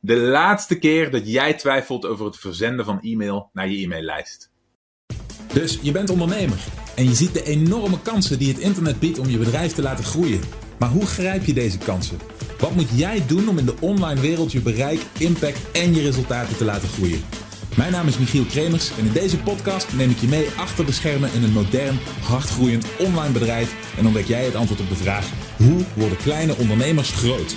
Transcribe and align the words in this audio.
De 0.00 0.16
laatste 0.16 0.78
keer 0.78 1.10
dat 1.10 1.28
jij 1.28 1.54
twijfelt 1.54 2.06
over 2.06 2.26
het 2.26 2.36
verzenden 2.36 2.84
van 2.84 3.00
e-mail 3.00 3.50
naar 3.52 3.68
je 3.68 3.82
e-maillijst. 3.84 4.50
Dus 5.52 5.78
je 5.82 5.92
bent 5.92 6.10
ondernemer 6.10 6.58
en 6.96 7.04
je 7.04 7.14
ziet 7.14 7.34
de 7.34 7.42
enorme 7.42 8.02
kansen 8.02 8.38
die 8.38 8.48
het 8.48 8.58
internet 8.58 8.98
biedt 8.98 9.18
om 9.18 9.28
je 9.28 9.38
bedrijf 9.38 9.72
te 9.72 9.82
laten 9.82 10.04
groeien. 10.04 10.40
Maar 10.78 10.88
hoe 10.88 11.06
grijp 11.06 11.44
je 11.44 11.52
deze 11.52 11.78
kansen? 11.78 12.18
Wat 12.58 12.74
moet 12.74 12.88
jij 12.94 13.26
doen 13.26 13.48
om 13.48 13.58
in 13.58 13.64
de 13.64 13.74
online 13.80 14.20
wereld 14.20 14.52
je 14.52 14.60
bereik, 14.60 15.00
impact 15.18 15.70
en 15.72 15.94
je 15.94 16.02
resultaten 16.02 16.56
te 16.56 16.64
laten 16.64 16.88
groeien? 16.88 17.24
Mijn 17.76 17.92
naam 17.92 18.06
is 18.06 18.18
Michiel 18.18 18.44
Kremers 18.44 18.90
en 18.98 19.06
in 19.06 19.12
deze 19.12 19.38
podcast 19.38 19.92
neem 19.92 20.10
ik 20.10 20.18
je 20.18 20.28
mee 20.28 20.48
achter 20.56 20.86
de 20.86 20.92
schermen 20.92 21.32
in 21.32 21.42
een 21.42 21.52
modern, 21.52 21.98
hardgroeiend 22.22 22.86
online 22.98 23.32
bedrijf 23.32 23.96
en 23.98 24.06
ontdek 24.06 24.26
jij 24.26 24.44
het 24.44 24.54
antwoord 24.54 24.80
op 24.80 24.88
de 24.88 24.94
vraag: 24.94 25.30
hoe 25.56 25.84
worden 25.94 26.18
kleine 26.18 26.56
ondernemers 26.56 27.10
groot? 27.10 27.56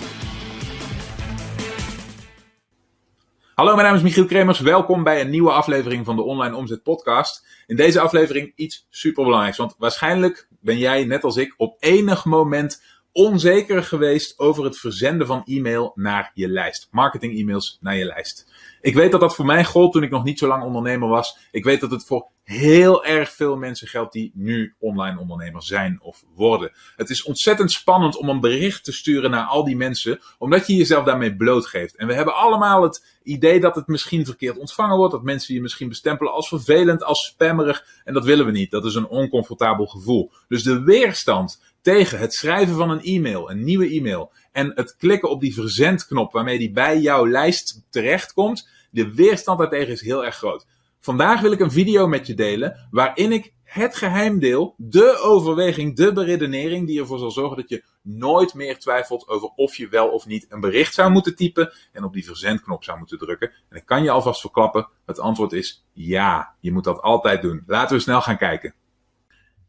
Hallo, 3.61 3.75
mijn 3.75 3.87
naam 3.87 3.95
is 3.97 4.03
Michiel 4.03 4.25
Kremers. 4.25 4.59
Welkom 4.59 5.03
bij 5.03 5.21
een 5.21 5.29
nieuwe 5.29 5.51
aflevering 5.51 6.05
van 6.05 6.15
de 6.15 6.21
Online 6.21 6.55
Omzet 6.55 6.83
Podcast. 6.83 7.45
In 7.67 7.75
deze 7.75 7.99
aflevering 7.99 8.51
iets 8.55 8.87
superbelangrijks, 8.89 9.57
want 9.57 9.75
waarschijnlijk 9.77 10.47
ben 10.59 10.77
jij, 10.77 11.05
net 11.05 11.23
als 11.23 11.37
ik, 11.37 11.53
op 11.57 11.75
enig 11.79 12.25
moment 12.25 12.83
onzeker 13.11 13.83
geweest 13.83 14.39
over 14.39 14.63
het 14.63 14.77
verzenden 14.77 15.27
van 15.27 15.43
e-mail 15.45 15.91
naar 15.95 16.31
je 16.33 16.47
lijst. 16.47 16.87
Marketing 16.91 17.39
e-mails 17.39 17.77
naar 17.81 17.95
je 17.95 18.05
lijst. 18.05 18.51
Ik 18.81 18.95
weet 18.95 19.11
dat 19.11 19.21
dat 19.21 19.35
voor 19.35 19.45
mij 19.45 19.65
gold 19.65 19.93
toen 19.93 20.03
ik 20.03 20.11
nog 20.11 20.23
niet 20.23 20.39
zo 20.39 20.47
lang 20.47 20.63
ondernemer 20.63 21.09
was. 21.09 21.37
Ik 21.51 21.63
weet 21.63 21.81
dat 21.81 21.91
het 21.91 22.05
voor 22.05 22.27
heel 22.51 23.05
erg 23.05 23.31
veel 23.31 23.57
mensen 23.57 23.87
geldt 23.87 24.13
die 24.13 24.31
nu 24.33 24.75
online 24.79 25.19
ondernemer 25.19 25.63
zijn 25.63 25.99
of 26.01 26.23
worden. 26.35 26.71
Het 26.95 27.09
is 27.09 27.23
ontzettend 27.23 27.71
spannend 27.71 28.17
om 28.17 28.29
een 28.29 28.39
bericht 28.39 28.83
te 28.83 28.91
sturen 28.91 29.31
naar 29.31 29.45
al 29.45 29.63
die 29.63 29.75
mensen, 29.75 30.19
omdat 30.37 30.67
je 30.67 30.75
jezelf 30.75 31.05
daarmee 31.05 31.35
blootgeeft. 31.35 31.95
En 31.95 32.07
we 32.07 32.13
hebben 32.13 32.35
allemaal 32.35 32.83
het 32.83 33.19
idee 33.23 33.59
dat 33.59 33.75
het 33.75 33.87
misschien 33.87 34.25
verkeerd 34.25 34.57
ontvangen 34.57 34.97
wordt, 34.97 35.13
dat 35.13 35.23
mensen 35.23 35.53
je 35.53 35.61
misschien 35.61 35.89
bestempelen 35.89 36.33
als 36.33 36.47
vervelend, 36.47 37.03
als 37.03 37.25
spammerig. 37.25 37.85
En 38.03 38.13
dat 38.13 38.25
willen 38.25 38.45
we 38.45 38.51
niet. 38.51 38.71
Dat 38.71 38.85
is 38.85 38.95
een 38.95 39.07
oncomfortabel 39.07 39.85
gevoel. 39.85 40.31
Dus 40.47 40.63
de 40.63 40.83
weerstand 40.83 41.61
tegen 41.81 42.19
het 42.19 42.33
schrijven 42.33 42.75
van 42.75 42.89
een 42.89 43.01
e-mail, 43.01 43.51
een 43.51 43.63
nieuwe 43.63 43.89
e-mail, 43.89 44.31
en 44.51 44.71
het 44.75 44.95
klikken 44.95 45.29
op 45.29 45.41
die 45.41 45.53
verzendknop 45.53 46.31
waarmee 46.31 46.57
die 46.57 46.71
bij 46.71 46.99
jouw 46.99 47.27
lijst 47.27 47.81
terechtkomt, 47.89 48.69
de 48.91 49.13
weerstand 49.13 49.59
daartegen 49.59 49.93
is 49.93 50.01
heel 50.01 50.25
erg 50.25 50.35
groot. 50.35 50.65
Vandaag 51.01 51.41
wil 51.41 51.51
ik 51.51 51.59
een 51.59 51.71
video 51.71 52.07
met 52.07 52.27
je 52.27 52.33
delen 52.33 52.87
waarin 52.91 53.31
ik 53.31 53.53
het 53.63 53.95
geheim 53.95 54.39
deel, 54.39 54.75
de 54.77 55.17
overweging, 55.17 55.95
de 55.95 56.13
beredenering 56.13 56.87
die 56.87 56.99
ervoor 56.99 57.19
zal 57.19 57.31
zorgen 57.31 57.57
dat 57.57 57.69
je 57.69 57.83
nooit 58.01 58.53
meer 58.53 58.79
twijfelt 58.79 59.27
over 59.27 59.47
of 59.55 59.75
je 59.75 59.87
wel 59.87 60.07
of 60.07 60.25
niet 60.25 60.45
een 60.49 60.59
bericht 60.59 60.93
zou 60.93 61.11
moeten 61.11 61.35
typen 61.35 61.73
en 61.91 62.03
op 62.03 62.13
die 62.13 62.25
verzendknop 62.25 62.83
zou 62.83 62.97
moeten 62.97 63.17
drukken. 63.17 63.51
En 63.69 63.77
ik 63.77 63.85
kan 63.85 64.03
je 64.03 64.11
alvast 64.11 64.41
verklappen, 64.41 64.87
het 65.05 65.19
antwoord 65.19 65.51
is 65.51 65.85
ja, 65.93 66.55
je 66.59 66.71
moet 66.71 66.83
dat 66.83 67.01
altijd 67.01 67.41
doen. 67.41 67.63
Laten 67.65 67.95
we 67.95 68.01
snel 68.01 68.21
gaan 68.21 68.37
kijken. 68.37 68.73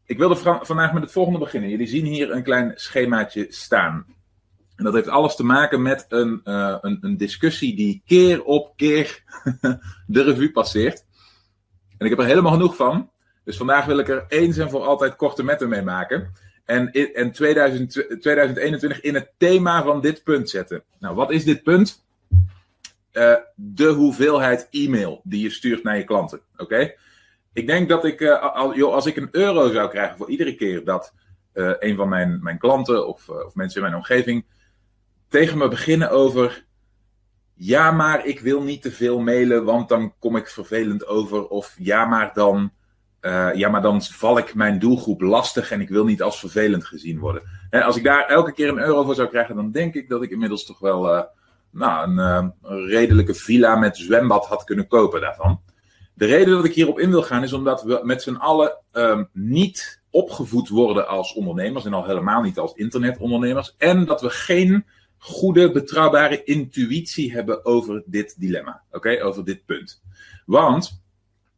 Ik 0.05 0.17
wilde 0.17 0.35
vandaag 0.61 0.93
met 0.93 1.03
het 1.03 1.11
volgende 1.11 1.39
beginnen. 1.39 1.69
Jullie 1.69 1.87
zien 1.87 2.05
hier 2.05 2.31
een 2.31 2.43
klein 2.43 2.71
schemaatje 2.75 3.45
staan. 3.49 4.05
En 4.75 4.83
dat 4.83 4.93
heeft 4.93 5.07
alles 5.07 5.35
te 5.35 5.43
maken 5.43 5.81
met 5.81 6.05
een, 6.09 6.41
uh, 6.43 6.77
een, 6.81 6.97
een, 7.01 7.17
discussie 7.17 7.75
die 7.75 8.01
keer 8.05 8.43
op 8.43 8.73
keer 8.75 9.23
de 10.07 10.23
revue 10.23 10.51
passeert. 10.51 11.05
En 12.03 12.09
ik 12.09 12.15
heb 12.15 12.25
er 12.25 12.31
helemaal 12.31 12.51
genoeg 12.51 12.75
van. 12.75 13.09
Dus 13.43 13.57
vandaag 13.57 13.85
wil 13.85 13.97
ik 13.97 14.07
er 14.07 14.25
eens 14.27 14.57
en 14.57 14.69
voor 14.69 14.83
altijd 14.83 15.15
korte 15.15 15.43
metten 15.43 15.69
mee 15.69 15.81
maken. 15.81 16.33
En, 16.65 16.91
en 16.91 17.31
2000, 17.31 17.91
2021 18.19 19.01
in 19.01 19.13
het 19.13 19.31
thema 19.37 19.83
van 19.83 20.01
dit 20.01 20.23
punt 20.23 20.49
zetten. 20.49 20.83
Nou, 20.99 21.15
wat 21.15 21.31
is 21.31 21.43
dit 21.43 21.63
punt? 21.63 22.05
Uh, 23.13 23.35
de 23.55 23.87
hoeveelheid 23.87 24.67
e-mail 24.71 25.21
die 25.23 25.43
je 25.43 25.49
stuurt 25.49 25.83
naar 25.83 25.97
je 25.97 26.03
klanten. 26.03 26.41
Oké? 26.57 26.93
Ik 27.53 27.67
denk 27.67 27.89
dat 27.89 28.05
ik, 28.05 28.19
uh, 28.19 28.55
al, 28.55 28.93
als 28.93 29.05
ik 29.05 29.15
een 29.15 29.29
euro 29.31 29.71
zou 29.71 29.89
krijgen 29.89 30.17
voor 30.17 30.29
iedere 30.29 30.55
keer 30.55 30.83
dat 30.83 31.13
uh, 31.53 31.71
een 31.79 31.95
van 31.95 32.09
mijn, 32.09 32.39
mijn 32.41 32.57
klanten 32.57 33.07
of, 33.07 33.29
of 33.29 33.55
mensen 33.55 33.77
in 33.77 33.87
mijn 33.87 33.99
omgeving 33.99 34.45
tegen 35.27 35.57
me 35.57 35.67
beginnen 35.67 36.11
over. 36.11 36.65
Ja, 37.65 37.91
maar 37.91 38.25
ik 38.25 38.39
wil 38.39 38.61
niet 38.61 38.81
te 38.81 38.91
veel 38.91 39.19
mailen, 39.19 39.63
want 39.63 39.89
dan 39.89 40.13
kom 40.19 40.35
ik 40.35 40.47
vervelend 40.47 41.07
over. 41.07 41.47
Of 41.47 41.75
ja, 41.77 42.05
maar 42.05 42.31
dan, 42.33 42.71
uh, 43.21 43.49
ja, 43.53 43.69
maar 43.69 43.81
dan 43.81 44.01
val 44.01 44.37
ik 44.37 44.55
mijn 44.55 44.79
doelgroep 44.79 45.21
lastig 45.21 45.71
en 45.71 45.81
ik 45.81 45.89
wil 45.89 46.05
niet 46.05 46.21
als 46.21 46.39
vervelend 46.39 46.85
gezien 46.85 47.19
worden. 47.19 47.41
En 47.69 47.81
als 47.81 47.97
ik 47.97 48.03
daar 48.03 48.25
elke 48.27 48.53
keer 48.53 48.67
een 48.67 48.79
euro 48.79 49.03
voor 49.03 49.15
zou 49.15 49.27
krijgen, 49.27 49.55
dan 49.55 49.71
denk 49.71 49.93
ik 49.93 50.09
dat 50.09 50.23
ik 50.23 50.29
inmiddels 50.29 50.65
toch 50.65 50.79
wel 50.79 51.15
uh, 51.15 51.21
nou, 51.71 52.09
een, 52.09 52.17
uh, 52.17 52.49
een, 52.61 52.85
redelijke 52.85 53.33
villa 53.33 53.75
met 53.75 53.97
zwembad 53.97 54.45
had 54.45 54.63
kunnen 54.63 54.87
kopen 54.87 55.21
daarvan. 55.21 55.61
De 56.13 56.25
reden 56.25 56.55
dat 56.55 56.65
ik 56.65 56.73
hierop 56.73 56.99
in 56.99 57.09
wil 57.09 57.23
gaan 57.23 57.43
is 57.43 57.53
omdat 57.53 57.83
we 57.83 57.99
met 58.03 58.21
z'n 58.21 58.35
allen 58.35 58.77
um, 58.93 59.29
niet 59.33 60.01
opgevoed 60.09 60.69
worden 60.69 61.07
als 61.07 61.33
ondernemers 61.33 61.85
en 61.85 61.93
al 61.93 62.05
helemaal 62.05 62.41
niet 62.41 62.59
als 62.59 62.73
internetondernemers. 62.73 63.75
En 63.77 64.05
dat 64.05 64.21
we 64.21 64.29
geen 64.29 64.85
goede, 65.23 65.71
betrouwbare 65.71 66.43
intuïtie 66.43 67.33
hebben 67.33 67.65
over 67.65 68.03
dit 68.05 68.39
dilemma. 68.39 68.81
Oké, 68.91 69.23
over 69.23 69.45
dit 69.45 69.65
punt. 69.65 70.01
Want 70.45 71.01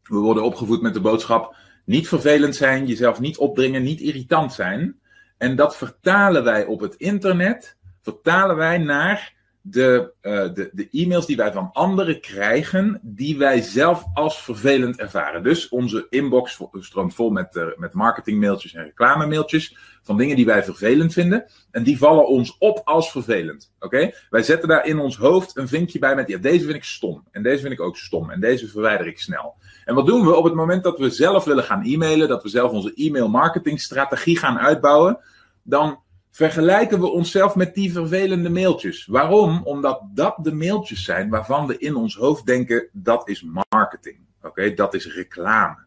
we 0.03 0.17
worden 0.17 0.43
opgevoed 0.43 0.81
met 0.81 0.93
de 0.93 1.01
boodschap: 1.01 1.55
niet 1.85 2.07
vervelend 2.07 2.55
zijn, 2.55 2.85
jezelf 2.85 3.19
niet 3.19 3.37
opdringen, 3.37 3.83
niet 3.83 3.99
irritant 3.99 4.53
zijn. 4.53 4.99
En 5.37 5.55
dat 5.55 5.77
vertalen 5.77 6.43
wij 6.43 6.65
op 6.65 6.79
het 6.79 6.95
internet, 6.95 7.77
vertalen 8.01 8.55
wij 8.55 8.77
naar 8.77 9.34
de, 9.67 10.13
uh, 10.21 10.53
de, 10.53 10.69
de 10.73 10.87
e-mails 10.91 11.25
die 11.25 11.35
wij 11.35 11.51
van 11.51 11.69
anderen 11.73 12.21
krijgen, 12.21 12.99
die 13.03 13.37
wij 13.37 13.61
zelf 13.61 14.03
als 14.13 14.41
vervelend 14.41 14.99
ervaren. 14.99 15.43
Dus 15.43 15.69
onze 15.69 16.07
inbox 16.09 16.61
stroomt 16.79 17.13
vol 17.13 17.29
met, 17.29 17.55
uh, 17.55 17.65
met 17.75 17.93
marketingmailtjes 17.93 18.73
en 18.73 18.83
reclamemailtjes 18.83 19.77
van 20.01 20.17
dingen 20.17 20.35
die 20.35 20.45
wij 20.45 20.63
vervelend 20.63 21.13
vinden. 21.13 21.45
En 21.71 21.83
die 21.83 21.97
vallen 21.97 22.27
ons 22.27 22.55
op 22.59 22.81
als 22.83 23.11
vervelend. 23.11 23.73
Oké? 23.79 24.11
Wij 24.29 24.43
zetten 24.43 24.67
daar 24.67 24.85
in 24.85 24.99
ons 24.99 25.17
hoofd 25.17 25.57
een 25.57 25.67
vinkje 25.67 25.99
bij 25.99 26.15
met, 26.15 26.27
ja, 26.27 26.37
deze 26.37 26.63
vind 26.63 26.75
ik 26.75 26.83
stom. 26.83 27.23
En 27.31 27.43
deze 27.43 27.61
vind 27.61 27.73
ik 27.73 27.81
ook 27.81 27.97
stom. 27.97 28.29
En 28.29 28.39
deze 28.39 28.67
verwijder 28.67 29.07
ik 29.07 29.19
snel. 29.19 29.55
En 29.85 29.95
wat 29.95 30.05
doen 30.05 30.25
we 30.25 30.35
op 30.35 30.43
het 30.43 30.53
moment 30.53 30.83
dat 30.83 30.99
we 30.99 31.09
zelf 31.09 31.43
willen 31.43 31.63
gaan 31.63 31.83
e-mailen, 31.83 32.27
dat 32.27 32.43
we 32.43 32.49
zelf 32.49 32.71
onze 32.71 32.93
e-mail 32.93 33.29
marketing 33.29 33.81
strategie 33.81 34.37
gaan 34.37 34.59
uitbouwen, 34.59 35.19
dan 35.63 35.99
vergelijken 36.35 36.99
we 36.99 37.07
onszelf 37.07 37.55
met 37.55 37.73
die 37.73 37.91
vervelende 37.91 38.49
mailtjes. 38.49 39.05
Waarom? 39.05 39.61
Omdat 39.63 40.01
dat 40.13 40.35
de 40.41 40.53
mailtjes 40.53 41.03
zijn 41.03 41.29
waarvan 41.29 41.67
we 41.67 41.77
in 41.77 41.95
ons 41.95 42.15
hoofd 42.15 42.45
denken 42.45 42.89
dat 42.91 43.29
is 43.29 43.45
marketing. 43.69 44.17
Oké, 44.41 44.73
dat 44.73 44.93
is 44.93 45.13
reclame. 45.13 45.85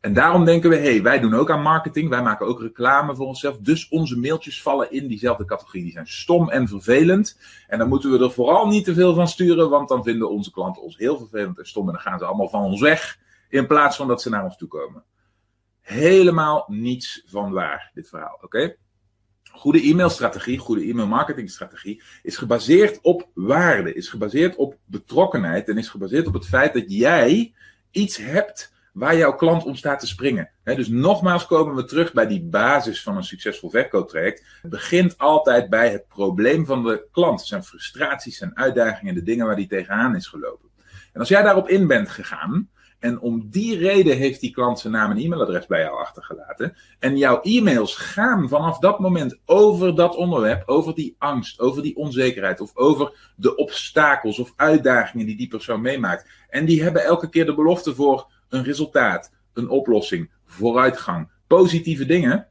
En 0.00 0.12
daarom 0.12 0.44
denken 0.44 0.70
we, 0.70 0.76
hé, 0.76 0.82
hey, 0.82 1.02
wij 1.02 1.20
doen 1.20 1.34
ook 1.34 1.50
aan 1.50 1.62
marketing, 1.62 2.08
wij 2.08 2.22
maken 2.22 2.46
ook 2.46 2.60
reclame 2.60 3.14
voor 3.14 3.26
onszelf. 3.26 3.58
Dus 3.58 3.88
onze 3.88 4.18
mailtjes 4.18 4.62
vallen 4.62 4.92
in 4.92 5.08
diezelfde 5.08 5.44
categorie. 5.44 5.82
Die 5.82 5.92
zijn 5.92 6.06
stom 6.06 6.50
en 6.50 6.68
vervelend. 6.68 7.38
En 7.68 7.78
dan 7.78 7.88
moeten 7.88 8.10
we 8.10 8.24
er 8.24 8.32
vooral 8.32 8.66
niet 8.66 8.84
te 8.84 8.94
veel 8.94 9.14
van 9.14 9.28
sturen, 9.28 9.70
want 9.70 9.88
dan 9.88 10.02
vinden 10.02 10.30
onze 10.30 10.50
klanten 10.50 10.82
ons 10.82 10.96
heel 10.96 11.18
vervelend 11.18 11.58
en 11.58 11.66
stom. 11.66 11.86
En 11.86 11.92
dan 11.92 12.02
gaan 12.02 12.18
ze 12.18 12.24
allemaal 12.24 12.48
van 12.48 12.62
ons 12.62 12.80
weg, 12.80 13.18
in 13.48 13.66
plaats 13.66 13.96
van 13.96 14.08
dat 14.08 14.22
ze 14.22 14.30
naar 14.30 14.44
ons 14.44 14.56
toe 14.56 14.68
komen. 14.68 15.04
Helemaal 15.80 16.64
niets 16.68 17.22
van 17.26 17.52
waar, 17.52 17.90
dit 17.94 18.08
verhaal, 18.08 18.38
oké? 18.42 18.76
Goede 19.56 19.88
e-mailstrategie, 19.88 20.58
goede 20.58 20.88
e-mailmarketingstrategie 20.88 22.02
is 22.22 22.36
gebaseerd 22.36 22.98
op 23.02 23.28
waarde, 23.34 23.94
is 23.94 24.08
gebaseerd 24.08 24.56
op 24.56 24.78
betrokkenheid 24.84 25.68
en 25.68 25.78
is 25.78 25.88
gebaseerd 25.88 26.26
op 26.26 26.34
het 26.34 26.46
feit 26.46 26.72
dat 26.72 26.84
jij 26.86 27.54
iets 27.90 28.16
hebt 28.16 28.74
waar 28.92 29.16
jouw 29.16 29.34
klant 29.34 29.64
om 29.64 29.74
staat 29.74 30.00
te 30.00 30.06
springen. 30.06 30.50
dus 30.64 30.88
nogmaals 30.88 31.46
komen 31.46 31.74
we 31.74 31.84
terug 31.84 32.12
bij 32.12 32.26
die 32.26 32.42
basis 32.42 33.02
van 33.02 33.16
een 33.16 33.24
succesvol 33.24 33.70
verkooptraject. 33.70 34.44
Het 34.62 34.70
begint 34.70 35.18
altijd 35.18 35.70
bij 35.70 35.90
het 35.90 36.08
probleem 36.08 36.66
van 36.66 36.82
de 36.84 37.06
klant. 37.12 37.42
Zijn 37.42 37.64
frustraties, 37.64 38.36
zijn 38.36 38.56
uitdagingen, 38.56 39.14
de 39.14 39.22
dingen 39.22 39.46
waar 39.46 39.56
die 39.56 39.66
tegenaan 39.66 40.16
is 40.16 40.26
gelopen. 40.26 40.68
En 41.12 41.20
als 41.20 41.28
jij 41.28 41.42
daarop 41.42 41.68
in 41.68 41.86
bent 41.86 42.08
gegaan, 42.08 42.68
en 42.98 43.20
om 43.20 43.50
die 43.50 43.78
reden 43.78 44.16
heeft 44.16 44.40
die 44.40 44.50
klant 44.50 44.78
zijn 44.78 44.92
naam 44.92 45.10
en 45.10 45.16
e-mailadres 45.16 45.66
bij 45.66 45.80
jou 45.80 45.98
achtergelaten. 45.98 46.76
En 46.98 47.16
jouw 47.16 47.40
e-mails 47.40 47.96
gaan 47.96 48.48
vanaf 48.48 48.78
dat 48.78 48.98
moment 48.98 49.38
over 49.44 49.94
dat 49.94 50.16
onderwerp, 50.16 50.68
over 50.68 50.94
die 50.94 51.14
angst, 51.18 51.60
over 51.60 51.82
die 51.82 51.96
onzekerheid 51.96 52.60
of 52.60 52.76
over 52.76 53.32
de 53.36 53.56
obstakels 53.56 54.38
of 54.38 54.52
uitdagingen 54.56 55.26
die 55.26 55.36
die 55.36 55.48
persoon 55.48 55.80
meemaakt. 55.80 56.28
En 56.48 56.64
die 56.64 56.82
hebben 56.82 57.04
elke 57.04 57.28
keer 57.28 57.46
de 57.46 57.54
belofte 57.54 57.94
voor 57.94 58.30
een 58.48 58.64
resultaat, 58.64 59.32
een 59.52 59.68
oplossing, 59.68 60.30
vooruitgang, 60.46 61.30
positieve 61.46 62.06
dingen. 62.06 62.48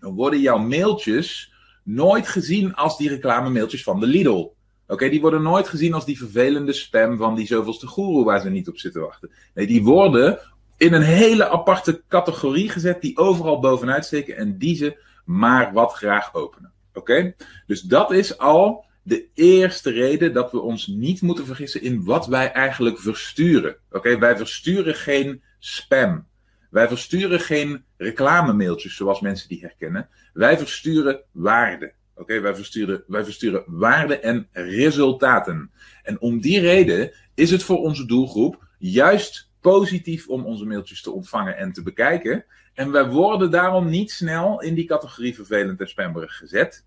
Dan 0.00 0.14
worden 0.14 0.40
jouw 0.40 0.58
mailtjes 0.58 1.52
nooit 1.84 2.28
gezien 2.28 2.74
als 2.74 2.96
die 2.98 3.08
reclame 3.08 3.50
mailtjes 3.50 3.82
van 3.82 4.00
de 4.00 4.06
Lidl. 4.06 4.56
Oké, 4.90 5.08
die 5.08 5.20
worden 5.20 5.42
nooit 5.42 5.68
gezien 5.68 5.94
als 5.94 6.04
die 6.04 6.18
vervelende 6.18 6.72
spam 6.72 7.16
van 7.16 7.34
die 7.34 7.46
zoveelste 7.46 7.86
goeroe 7.86 8.24
waar 8.24 8.40
ze 8.40 8.50
niet 8.50 8.68
op 8.68 8.78
zitten 8.78 9.00
wachten. 9.00 9.30
Nee, 9.54 9.66
die 9.66 9.82
worden 9.82 10.38
in 10.76 10.92
een 10.92 11.02
hele 11.02 11.48
aparte 11.48 12.02
categorie 12.08 12.68
gezet 12.68 13.00
die 13.00 13.16
overal 13.16 13.60
bovenuit 13.60 14.04
steken 14.04 14.36
en 14.36 14.58
die 14.58 14.76
ze 14.76 14.98
maar 15.24 15.72
wat 15.72 15.92
graag 15.92 16.34
openen. 16.34 16.72
Oké? 16.94 17.34
Dus 17.66 17.80
dat 17.80 18.12
is 18.12 18.38
al 18.38 18.84
de 19.02 19.26
eerste 19.34 19.90
reden 19.90 20.32
dat 20.32 20.52
we 20.52 20.60
ons 20.60 20.86
niet 20.86 21.22
moeten 21.22 21.46
vergissen 21.46 21.82
in 21.82 22.04
wat 22.04 22.26
wij 22.26 22.52
eigenlijk 22.52 22.98
versturen. 22.98 23.76
Oké, 23.90 24.18
wij 24.18 24.36
versturen 24.36 24.94
geen 24.94 25.42
spam. 25.58 26.26
Wij 26.70 26.88
versturen 26.88 27.40
geen 27.40 27.84
reclamemailtjes 27.96 28.96
zoals 28.96 29.20
mensen 29.20 29.48
die 29.48 29.60
herkennen. 29.60 30.08
Wij 30.32 30.58
versturen 30.58 31.20
waarde. 31.32 31.92
Oké, 32.18 32.40
wij, 32.40 32.54
versturen, 32.54 33.04
wij 33.06 33.24
versturen 33.24 33.62
waarde 33.66 34.18
en 34.18 34.48
resultaten. 34.52 35.70
En 36.02 36.20
om 36.20 36.40
die 36.40 36.60
reden 36.60 37.12
is 37.34 37.50
het 37.50 37.62
voor 37.62 37.78
onze 37.78 38.06
doelgroep 38.06 38.66
juist 38.78 39.50
positief 39.60 40.28
om 40.28 40.44
onze 40.44 40.64
mailtjes 40.64 41.02
te 41.02 41.10
ontvangen 41.10 41.56
en 41.56 41.72
te 41.72 41.82
bekijken. 41.82 42.44
En 42.74 42.90
wij 42.90 43.08
worden 43.08 43.50
daarom 43.50 43.88
niet 43.88 44.10
snel 44.10 44.62
in 44.62 44.74
die 44.74 44.86
categorie 44.86 45.34
vervelend 45.34 45.80
en 45.80 45.88
spammerig 45.88 46.36
gezet. 46.36 46.86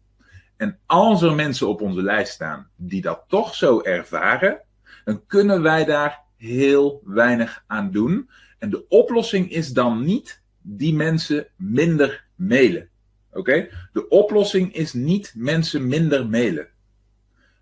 En 0.57 0.80
als 0.86 1.22
er 1.22 1.36
mensen 1.36 1.68
op 1.68 1.81
onze 1.81 2.01
lijst 2.01 2.33
staan 2.33 2.69
die 2.75 3.01
dat 3.01 3.24
toch 3.28 3.56
zo 3.56 3.81
ervaren, 3.81 4.62
dan 5.04 5.25
kunnen 5.28 5.62
wij 5.62 5.86
daar 5.86 6.19
heel 6.38 7.01
weinig 7.06 7.63
aan 7.68 7.92
doen. 7.92 8.30
En 8.60 8.69
de 8.69 8.88
oplossing 8.88 9.51
is 9.51 9.69
dan 9.74 10.04
niet 10.06 10.42
die 10.62 10.94
mensen 10.94 11.48
minder 11.56 12.25
mailen. 12.36 12.91
Oké? 13.31 13.69
De 13.94 14.07
oplossing 14.07 14.74
is 14.74 14.94
niet 14.94 15.33
mensen 15.36 15.88
minder 15.88 16.28
mailen. 16.30 16.68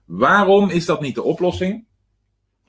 Waarom 0.05 0.69
is 0.69 0.85
dat 0.85 1.01
niet 1.01 1.15
de 1.15 1.23
oplossing? 1.23 1.87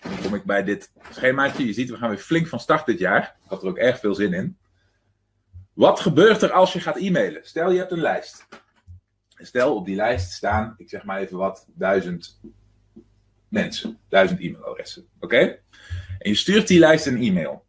Dan 0.00 0.20
kom 0.23 0.35
ik 0.35 0.44
bij 0.44 0.64
dit 0.64 0.93
schemaatje. 1.11 1.67
Je 1.67 1.73
ziet, 1.73 1.91
we 1.91 1.97
gaan 1.97 2.08
weer 2.08 2.19
flink 2.19 2.47
van 2.47 2.61
start 2.61 2.87
dit 2.87 2.99
jaar. 2.99 3.23
Ik 3.23 3.50
had 3.50 3.62
er 3.62 3.69
ook 3.69 3.79
erg 3.79 3.99
veel 3.99 4.14
zin 4.14 4.32
in. 4.32 4.58
Wat 5.73 6.00
gebeurt 6.00 6.43
er 6.43 6.52
als 6.52 6.73
je 6.73 6.81
gaat 6.81 6.97
e-mailen? 6.97 7.41
Stel 7.47 7.70
je 7.70 7.79
hebt 7.79 7.93
een 7.93 8.00
lijst. 8.00 8.47
Stel 9.29 9.75
op 9.75 9.87
die 9.87 9.97
lijst 9.97 10.32
staan, 10.32 10.75
ik 10.76 10.88
zeg 10.88 11.05
maar 11.05 11.20
even 11.20 11.37
wat, 11.37 11.67
duizend 11.75 12.41
mensen. 13.49 13.99
Duizend 14.08 14.41
e-mailadressen. 14.41 15.08
Oké? 15.20 15.38
En 16.19 16.31
je 16.31 16.35
stuurt 16.35 16.69
die 16.69 16.79
lijst 16.79 17.06
een 17.06 17.23
e-mail. 17.23 17.64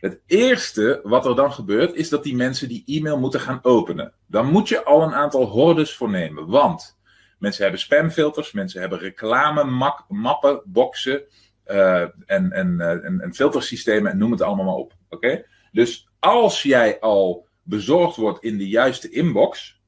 Het 0.00 0.20
eerste 0.26 1.00
wat 1.02 1.26
er 1.26 1.36
dan 1.36 1.52
gebeurt, 1.52 1.94
is 1.94 2.08
dat 2.08 2.22
die 2.22 2.36
mensen 2.36 2.68
die 2.68 2.82
e-mail 2.86 3.18
moeten 3.18 3.40
gaan 3.40 3.58
openen. 3.62 4.12
Dan 4.26 4.46
moet 4.46 4.68
je 4.68 4.84
al 4.84 5.02
een 5.02 5.14
aantal 5.14 5.44
hordes 5.44 5.94
voornemen. 5.94 6.46
Want 6.46 6.98
mensen 7.38 7.62
hebben 7.62 7.80
spamfilters, 7.80 8.52
mensen 8.52 8.80
hebben 8.80 8.98
reclame 8.98 9.64
mappen, 10.08 10.62
boxen 10.64 11.22
en, 11.64 12.52
en, 12.52 12.74
uh, 12.78 12.90
en, 12.90 13.20
en, 13.20 13.34
filtersystemen 13.34 14.12
en 14.12 14.18
noem 14.18 14.30
het 14.30 14.42
allemaal 14.42 14.64
maar 14.64 14.74
op. 14.74 14.94
Oké? 15.08 15.44
Dus 15.72 16.08
als 16.18 16.62
jij 16.62 17.00
al 17.00 17.46
bezorgd 17.62 18.16
wordt 18.16 18.44
in 18.44 18.58
de 18.58 18.68
juiste 18.68 19.10
inbox, 19.10 19.80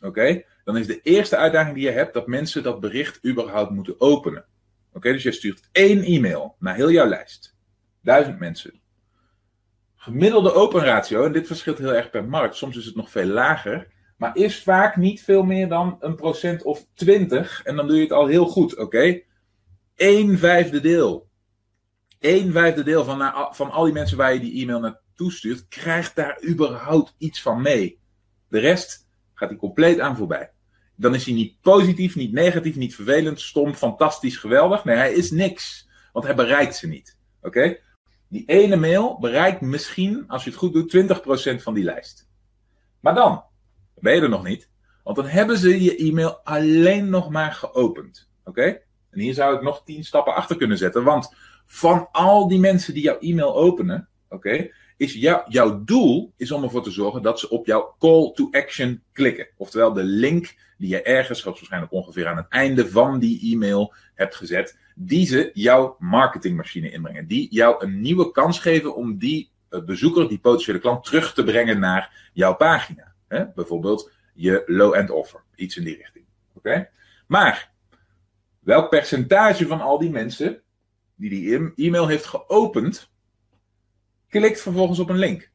oké, 0.00 0.42
dan 0.64 0.76
is 0.76 0.86
de 0.86 1.00
eerste 1.02 1.36
uitdaging 1.36 1.74
die 1.74 1.84
je 1.84 1.90
hebt 1.90 2.14
dat 2.14 2.26
mensen 2.26 2.62
dat 2.62 2.80
bericht 2.80 3.26
überhaupt 3.26 3.70
moeten 3.70 4.00
openen. 4.00 4.44
Oké, 4.92 5.12
dus 5.12 5.22
je 5.22 5.32
stuurt 5.32 5.68
één 5.72 6.02
e-mail 6.02 6.56
naar 6.58 6.74
heel 6.74 6.90
jouw 6.90 7.08
lijst. 7.08 7.56
Duizend 8.02 8.38
mensen 8.38 8.77
gemiddelde 10.08 10.52
open 10.52 10.84
ratio, 10.84 11.24
en 11.24 11.32
dit 11.32 11.46
verschilt 11.46 11.78
heel 11.78 11.94
erg 11.94 12.10
per 12.10 12.24
markt, 12.24 12.56
soms 12.56 12.76
is 12.76 12.84
het 12.84 12.94
nog 12.94 13.10
veel 13.10 13.26
lager, 13.26 13.86
maar 14.16 14.36
is 14.36 14.62
vaak 14.62 14.96
niet 14.96 15.22
veel 15.22 15.42
meer 15.42 15.68
dan 15.68 15.96
een 16.00 16.14
procent 16.14 16.62
of 16.62 16.86
twintig. 16.94 17.62
En 17.64 17.76
dan 17.76 17.86
doe 17.86 17.96
je 17.96 18.02
het 18.02 18.12
al 18.12 18.26
heel 18.26 18.46
goed, 18.46 18.76
oké? 18.76 19.24
Okay? 19.96 20.36
Vijfde 20.36 20.80
deel. 20.80 21.28
Eén 22.20 22.52
vijfde 22.52 22.82
deel 22.82 23.04
van, 23.04 23.32
van 23.54 23.70
al 23.70 23.84
die 23.84 23.92
mensen 23.92 24.16
waar 24.16 24.34
je 24.34 24.40
die 24.40 24.62
e-mail 24.62 24.80
naartoe 24.80 25.32
stuurt, 25.32 25.68
krijgt 25.68 26.16
daar 26.16 26.42
überhaupt 26.48 27.14
iets 27.18 27.42
van 27.42 27.62
mee. 27.62 28.00
De 28.48 28.58
rest 28.58 29.08
gaat 29.34 29.48
hij 29.48 29.58
compleet 29.58 30.00
aan 30.00 30.16
voorbij. 30.16 30.52
Dan 30.96 31.14
is 31.14 31.24
hij 31.24 31.34
niet 31.34 31.60
positief, 31.60 32.16
niet 32.16 32.32
negatief, 32.32 32.76
niet 32.76 32.94
vervelend, 32.94 33.40
stom, 33.40 33.74
fantastisch, 33.74 34.36
geweldig. 34.36 34.84
Nee, 34.84 34.96
hij 34.96 35.12
is 35.12 35.30
niks. 35.30 35.88
Want 36.12 36.24
hij 36.24 36.34
bereikt 36.34 36.76
ze 36.76 36.86
niet. 36.86 37.18
Oké? 37.42 37.76
Die 38.28 38.44
ene 38.46 38.76
mail 38.76 39.18
bereikt 39.20 39.60
misschien, 39.60 40.24
als 40.28 40.44
je 40.44 40.50
het 40.50 40.58
goed 40.58 40.72
doet, 40.72 40.96
20% 41.58 41.62
van 41.62 41.74
die 41.74 41.84
lijst. 41.84 42.28
Maar 43.00 43.14
dan 43.14 43.44
ben 43.94 44.14
je 44.14 44.20
er 44.20 44.28
nog 44.28 44.44
niet. 44.44 44.68
Want 45.02 45.16
dan 45.16 45.26
hebben 45.26 45.58
ze 45.58 45.82
je 45.82 45.96
e-mail 45.96 46.40
alleen 46.44 47.10
nog 47.10 47.30
maar 47.30 47.52
geopend. 47.52 48.30
Oké? 48.44 48.62
En 49.10 49.20
hier 49.20 49.34
zou 49.34 49.56
ik 49.56 49.62
nog 49.62 49.82
10 49.84 50.04
stappen 50.04 50.34
achter 50.34 50.56
kunnen 50.56 50.78
zetten. 50.78 51.04
Want 51.04 51.34
van 51.66 52.08
al 52.12 52.48
die 52.48 52.58
mensen 52.58 52.94
die 52.94 53.02
jouw 53.02 53.18
e-mail 53.18 53.54
openen, 53.54 54.08
oké, 54.28 54.70
is 54.96 55.14
jou, 55.14 55.42
jouw 55.48 55.84
doel 55.84 56.32
is 56.36 56.52
om 56.52 56.62
ervoor 56.62 56.82
te 56.82 56.90
zorgen 56.90 57.22
dat 57.22 57.40
ze 57.40 57.50
op 57.50 57.66
jouw 57.66 57.94
call 57.98 58.32
to 58.32 58.48
action 58.50 59.02
klikken. 59.12 59.48
Oftewel 59.56 59.92
de 59.92 60.04
link 60.04 60.54
die 60.78 60.88
je 60.88 61.02
ergens, 61.02 61.42
waarschijnlijk 61.42 61.92
ongeveer 61.92 62.26
aan 62.26 62.36
het 62.36 62.48
einde 62.48 62.90
van 62.90 63.18
die 63.18 63.52
e-mail 63.52 63.94
hebt 64.14 64.34
gezet, 64.34 64.78
die 64.94 65.26
ze 65.26 65.50
jouw 65.52 65.96
marketingmachine 65.98 66.90
inbrengen. 66.90 67.26
Die 67.26 67.48
jou 67.50 67.84
een 67.84 68.00
nieuwe 68.00 68.30
kans 68.30 68.58
geven 68.58 68.96
om 68.96 69.18
die 69.18 69.50
uh, 69.70 69.84
bezoeker, 69.84 70.28
die 70.28 70.38
potentiële 70.38 70.78
klant, 70.78 71.04
terug 71.04 71.34
te 71.34 71.44
brengen 71.44 71.78
naar 71.78 72.30
jouw 72.32 72.54
pagina. 72.54 73.14
Bijvoorbeeld 73.54 74.10
je 74.34 74.62
low-end 74.66 75.10
offer. 75.10 75.42
Iets 75.54 75.76
in 75.76 75.84
die 75.84 75.96
richting. 75.96 76.24
Oké? 76.54 76.88
Maar, 77.26 77.70
welk 78.60 78.90
percentage 78.90 79.66
van 79.66 79.80
al 79.80 79.98
die 79.98 80.10
mensen 80.10 80.62
die 81.14 81.30
die 81.30 81.72
e-mail 81.74 82.06
heeft 82.06 82.26
geopend, 82.26 83.10
klikt 84.28 84.60
vervolgens 84.60 84.98
op 84.98 85.08
een 85.08 85.18
link? 85.18 85.50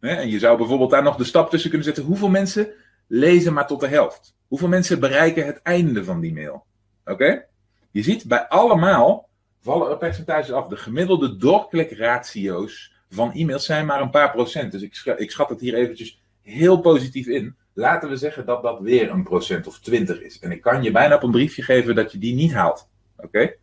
En 0.00 0.28
je 0.28 0.38
zou 0.38 0.58
bijvoorbeeld 0.58 0.90
daar 0.90 1.02
nog 1.02 1.16
de 1.16 1.24
stap 1.24 1.50
tussen 1.50 1.68
kunnen 1.68 1.86
zetten. 1.86 2.04
Hoeveel 2.04 2.28
mensen 2.28 2.72
lezen 3.06 3.52
maar 3.52 3.66
tot 3.66 3.80
de 3.80 3.88
helft? 3.88 4.36
Hoeveel 4.48 4.68
mensen 4.68 5.00
bereiken 5.00 5.46
het 5.46 5.62
einde 5.62 6.04
van 6.04 6.20
die 6.20 6.32
mail? 6.32 6.66
Oké? 7.04 7.44
Je 7.90 8.02
ziet 8.02 8.24
bij 8.28 8.48
allemaal 8.48 9.28
vallen 9.60 9.90
er 9.90 9.96
percentages 9.96 10.52
af. 10.52 10.68
De 10.68 10.76
gemiddelde 10.76 11.36
doorklikratio's 11.36 12.92
van 13.10 13.32
e-mails 13.32 13.64
zijn 13.64 13.86
maar 13.86 14.00
een 14.00 14.10
paar 14.10 14.30
procent. 14.30 14.72
Dus 14.72 14.82
ik, 14.82 15.04
ik 15.16 15.30
schat 15.30 15.48
het 15.48 15.60
hier 15.60 15.74
eventjes 15.74 16.22
heel 16.42 16.80
positief 16.80 17.26
in. 17.26 17.56
Laten 17.74 18.08
we 18.08 18.16
zeggen 18.16 18.46
dat 18.46 18.62
dat 18.62 18.80
weer 18.80 19.10
een 19.10 19.22
procent 19.22 19.66
of 19.66 19.80
twintig 19.80 20.20
is. 20.20 20.38
En 20.38 20.50
ik 20.50 20.60
kan 20.60 20.82
je 20.82 20.90
bijna 20.90 21.14
op 21.14 21.22
een 21.22 21.30
briefje 21.30 21.62
geven 21.62 21.94
dat 21.94 22.12
je 22.12 22.18
die 22.18 22.34
niet 22.34 22.52
haalt. 22.52 22.88
Oké? 23.16 23.54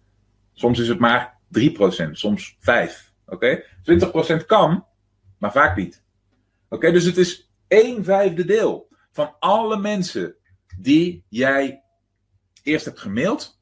Soms 0.54 0.80
is 0.80 0.88
het 0.88 1.00
maar 1.00 1.38
3%, 1.60 2.12
soms 2.12 2.56
5. 2.60 3.12
Oké? 3.26 3.64
20% 4.42 4.46
kan, 4.46 4.86
maar 5.38 5.52
vaak 5.52 5.76
niet. 5.76 6.04
Oké, 6.70 6.92
dus 6.92 7.06
het 7.06 7.18
is 7.18 7.52
1 7.68 8.04
vijfde 8.04 8.46
deel 8.46 8.88
van 9.12 9.36
alle 9.40 9.78
mensen 9.78 10.36
die 10.78 11.24
jij 11.30 11.84
eerst 12.64 12.86
hebt 12.86 13.00
gemaild 13.00 13.60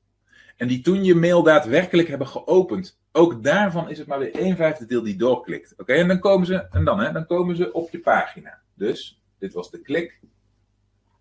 en 0.57 0.67
die 0.67 0.81
toen 0.81 1.03
je 1.03 1.15
mail 1.15 1.43
daadwerkelijk 1.43 2.07
hebben 2.07 2.27
geopend, 2.27 2.99
ook 3.11 3.43
daarvan 3.43 3.89
is 3.89 3.97
het 3.97 4.07
maar 4.07 4.19
weer 4.19 4.35
1 4.35 4.55
vijfde 4.55 4.85
deel 4.85 5.03
die 5.03 5.15
doorklikt. 5.15 5.73
Oké, 5.77 5.93
en 5.93 6.07
dan 6.07 6.19
komen 6.19 6.47
ze, 6.47 6.67
en 6.71 6.85
dan, 6.85 6.99
hè, 6.99 7.11
dan 7.11 7.25
komen 7.25 7.55
ze 7.55 7.73
op 7.73 7.89
je 7.91 7.99
pagina. 7.99 8.59
Dus, 8.73 9.21
dit 9.39 9.53
was 9.53 9.71
de 9.71 9.81
klik. 9.81 10.19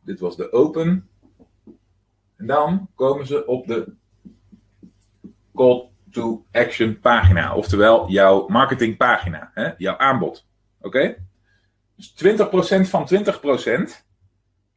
Dit 0.04 0.20
was 0.20 0.36
de 0.36 0.52
open. 0.52 1.08
En 2.36 2.46
dan 2.46 2.88
komen 2.94 3.26
ze 3.26 3.46
op 3.46 3.66
de 3.66 3.92
call 5.54 5.88
to 6.10 6.46
action 6.52 7.00
pagina. 7.00 7.54
Oftewel 7.54 8.10
jouw 8.10 8.48
marketingpagina. 8.48 9.50
Hè, 9.54 9.70
jouw 9.76 9.96
aanbod. 9.96 10.46
Oké? 10.80 11.16
Dus 11.96 12.14
20% 12.14 12.88
van 12.88 13.06
20% 13.06 14.04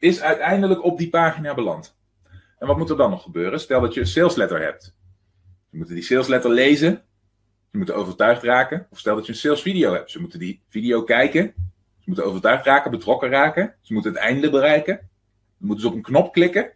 is 0.06 0.22
uiteindelijk 0.22 0.84
op 0.84 0.98
die 0.98 1.10
pagina 1.10 1.54
beland. 1.54 1.98
En 2.58 2.68
wat 2.68 2.78
moet 2.78 2.90
er 2.90 2.98
dan 2.98 3.10
nog 3.10 3.24
gebeuren? 3.24 3.60
Stel 3.60 3.82
dat 3.82 3.94
je 3.94 4.00
een 4.00 4.08
salesletter 4.08 4.62
hebt. 4.62 4.84
Ze 5.70 5.78
moeten 5.78 5.96
die 5.96 6.04
salesletter 6.04 6.52
lezen. 6.52 7.04
Ze 7.72 7.78
moeten 7.78 7.96
overtuigd 7.96 8.44
raken. 8.44 8.88
Of 8.90 9.00
stel 9.00 9.16
dat 9.16 9.26
je 9.26 9.32
een 9.32 9.38
salesvideo 9.38 9.94
hebt. 9.94 10.12
Ze 10.12 10.22
moeten 10.22 10.40
die 10.40 10.64
video 10.68 11.04
kijken. 11.04 11.54
Ze 12.00 12.04
moeten 12.06 12.26
overtuigd 12.26 12.66
raken, 12.66 12.92
betrokken 12.92 13.30
raken. 13.30 13.76
Ze 13.82 13.94
moeten 13.94 14.12
het 14.12 14.20
einde 14.20 14.50
bereiken. 14.50 14.96
Dan 15.58 15.68
moeten 15.68 15.86
ze 15.86 15.88
op 15.88 15.96
een 15.96 16.02
knop 16.02 16.34
klikken. 16.34 16.72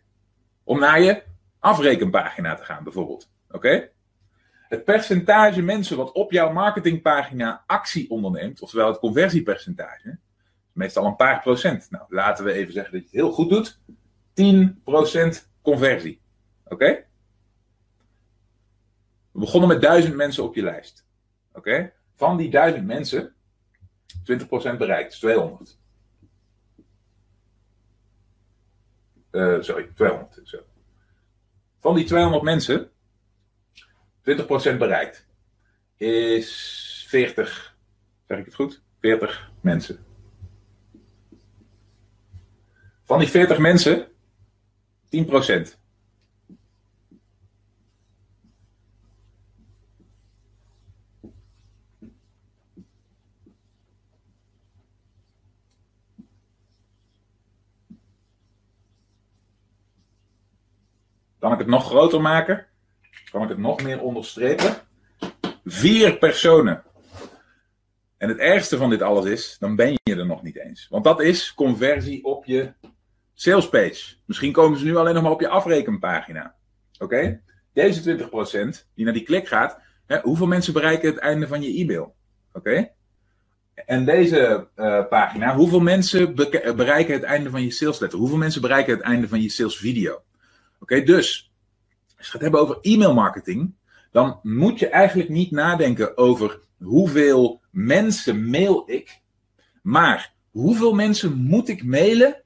Om 0.64 0.80
naar 0.80 1.02
je 1.02 1.24
afrekenpagina 1.60 2.56
te 2.56 2.64
gaan, 2.64 2.84
bijvoorbeeld. 2.84 3.30
Oké? 3.52 3.90
Het 4.68 4.84
percentage 4.84 5.62
mensen 5.62 5.98
wat 5.98 6.12
op 6.12 6.32
jouw 6.32 6.52
marketingpagina 6.52 7.64
actie 7.68 8.10
onderneemt, 8.10 8.62
oftewel 8.62 8.88
het 8.88 9.00
conversiepercentage, 9.00 10.18
meestal 10.74 11.06
een 11.06 11.16
paar 11.16 11.42
procent. 11.42 11.88
Nou, 11.90 12.04
laten 12.10 12.46
we 12.46 12.52
even 12.52 12.74
zeggen 12.74 12.92
dat 12.94 13.02
je 13.02 13.08
het 13.08 13.16
heel 13.16 13.32
goed 13.32 13.50
doet. 13.50 13.80
10% 14.34 15.48
conversie. 15.62 16.22
Oké? 16.66 17.06
We 19.32 19.40
begonnen 19.40 19.70
met 19.70 19.82
duizend 19.82 20.16
mensen 20.16 20.44
op 20.44 20.56
je 20.56 20.64
lijst. 20.64 21.08
Oké? 21.54 21.94
Van 22.16 22.38
die 22.38 22.50
duizend 22.50 22.86
mensen, 22.86 23.36
20% 24.24 24.78
bereikt, 24.78 25.10
dus 25.10 25.20
200. 25.20 25.78
Uh, 29.32 29.62
sorry, 29.62 29.92
200. 29.96 30.40
Zo. 30.44 30.58
Van 31.80 31.96
die 31.96 32.06
200 32.06 32.44
mensen, 32.44 32.92
20% 34.24 34.78
bereikt, 34.78 35.28
is 35.98 37.06
40, 37.08 37.78
zeg 38.28 38.38
ik 38.38 38.46
het 38.46 38.56
goed? 38.56 38.82
40 39.00 39.52
mensen. 39.62 40.06
Van 43.10 43.20
die 43.20 43.28
40 43.28 43.58
mensen, 43.58 44.08
10 45.08 45.25
procent. 45.25 45.80
Kan 61.39 61.51
ik 61.51 61.58
het 61.58 61.68
nog 61.68 61.86
groter 61.86 62.22
maken? 62.22 62.68
Kan 63.32 63.44
ik 63.44 63.50
het 63.50 63.58
nog 63.58 63.82
meer 63.82 64.01
onderstrepen? 64.01 64.75
Vier 65.66 66.18
personen. 66.18 66.84
En 68.18 68.30
het 68.30 68.38
ergste 68.38 68.78
van 68.78 68.89
dit 68.89 69.01
alles 69.01 69.25
is, 69.25 69.58
dan 69.60 69.75
ben 69.75 69.92
je 70.04 70.16
er 70.16 70.25
nog 70.25 70.44
niet 70.44 70.58
eens. 70.58 70.88
Want 70.89 71.04
dat 71.04 71.22
is 71.22 71.54
conversie 71.54 72.24
op 72.24 72.46
je 72.46 72.74
salespage. 73.41 74.15
Misschien 74.25 74.51
komen 74.51 74.79
ze 74.79 74.86
nu 74.86 74.96
alleen 74.96 75.13
nog 75.13 75.24
maar 75.24 75.31
op 75.31 75.41
je 75.41 75.48
afrekenpagina. 75.48 76.55
Oké? 76.98 77.41
Deze 77.74 78.29
20% 78.84 78.86
die 78.96 79.05
naar 79.05 79.13
die 79.13 79.24
klik 79.24 79.48
gaat, 79.48 79.79
hè, 80.05 80.19
hoeveel 80.19 80.48
mensen 80.48 80.74
bereiken 80.74 81.10
het 81.10 81.17
einde 81.17 81.48
van 81.48 81.62
je 81.62 81.79
e-mail? 81.79 82.15
Oké? 82.53 82.91
En 83.86 84.05
deze 84.05 84.67
uh, 84.75 85.08
pagina, 85.08 85.55
hoeveel 85.55 85.79
mensen 85.79 86.36
bereiken 86.75 87.13
het 87.13 87.24
einde 87.24 87.50
van 87.50 87.63
je 87.63 87.72
salesletter? 87.72 88.19
Hoeveel 88.19 88.38
mensen 88.38 88.62
bereiken 88.62 88.93
het 88.93 89.03
einde 89.03 89.27
van 89.27 89.41
je 89.41 89.50
salesvideo? 89.50 90.22
Oké, 90.79 91.03
dus 91.03 91.53
als 92.17 92.25
je 92.25 92.34
het 92.34 92.41
hebben 92.41 92.62
over 92.62 92.77
e-mail 92.81 93.13
marketing, 93.13 93.74
dan 94.12 94.39
moet 94.43 94.79
je 94.79 94.89
eigenlijk 94.89 95.29
niet 95.29 95.51
nadenken 95.51 96.17
over 96.17 96.60
hoeveel 96.77 97.62
mensen 97.72 98.50
mail 98.50 98.84
ik, 98.86 99.22
maar 99.81 100.34
hoeveel 100.51 100.93
mensen 100.93 101.34
moet 101.34 101.69
ik 101.69 101.84
mailen 101.84 102.43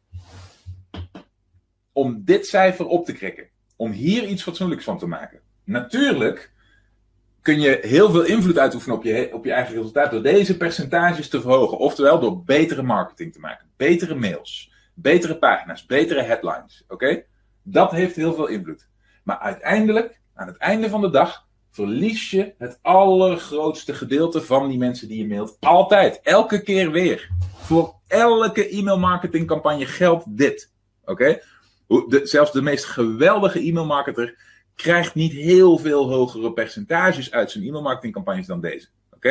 om 1.94 2.22
dit 2.26 2.48
cijfer 2.48 2.88
op 2.88 3.06
te 3.06 3.14
krikken? 3.14 3.48
Om 3.76 3.92
hier 3.92 4.24
iets 4.24 4.44
fatsoenlijks 4.44 4.84
van 4.84 4.98
te 4.98 5.08
maken. 5.08 5.40
Natuurlijk 5.64 6.52
kun 7.42 7.60
je 7.60 7.80
heel 7.82 8.12
veel 8.12 8.24
invloed 8.24 8.58
uitoefenen 8.58 8.98
op 8.98 9.04
je, 9.04 9.30
op 9.34 9.46
je 9.46 9.52
eigen 9.52 9.76
resultaat 9.76 10.12
door 10.12 10.24
deze 10.24 10.58
percentages 10.58 11.30
te 11.30 11.42
verhogen. 11.42 11.78
Oftewel 11.78 12.20
door 12.20 12.44
betere 12.44 12.82
marketing 12.82 13.34
te 13.34 13.40
maken, 13.40 13.68
betere 13.78 14.16
mails, 14.16 14.72
betere 14.94 15.38
pagina's, 15.38 15.86
betere 15.86 16.22
headlines. 16.22 16.84
Oké? 16.88 17.24
Dat 17.64 17.92
heeft 17.92 18.16
heel 18.16 18.34
veel 18.34 18.48
invloed. 18.48 18.88
Maar 19.24 19.38
uiteindelijk, 19.38 20.20
aan 20.34 20.48
het 20.48 20.58
einde 20.58 20.90
van 20.90 21.02
de 21.02 21.10
dag, 21.10 21.48
verlies 21.72 22.32
je 22.32 22.54
het 22.58 22.80
allergrootste 22.82 23.94
gedeelte 23.94 24.42
van 24.42 24.70
die 24.70 24.78
mensen 24.78 25.08
die 25.08 25.18
je 25.18 25.28
mailt. 25.28 25.58
Altijd, 25.60 26.20
elke 26.24 26.62
keer 26.62 26.92
weer. 26.92 27.30
Voor 27.56 27.96
elke 28.08 28.70
e-mail 28.70 29.00
marketing 29.00 29.48
campagne 29.48 29.86
geldt 29.86 30.38
dit. 30.38 30.72
Oké? 31.06 31.40
Zelfs 32.24 32.52
de 32.52 32.62
meest 32.62 32.86
geweldige 32.86 33.60
e-mailmarketer 33.60 34.38
krijgt 34.76 35.16
niet 35.16 35.32
heel 35.32 35.78
veel 35.78 36.10
hogere 36.10 36.54
percentages 36.54 37.32
uit 37.32 37.52
zijn 37.52 37.64
e-mailmarketingcampagnes 37.64 38.48
dan 38.48 38.62
deze. 38.62 38.88
Oké? 39.12 39.30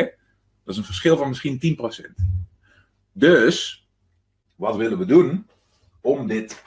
Dat 0.64 0.75
is 0.75 0.76
een 0.76 0.85
verschil 0.85 1.16
van 1.16 1.28
misschien 1.28 1.78
10%. 2.11 2.12
Dus, 3.12 3.87
wat 4.57 4.76
willen 4.76 4.99
we 4.99 5.04
doen 5.04 5.47
om 6.00 6.26
dit 6.26 6.62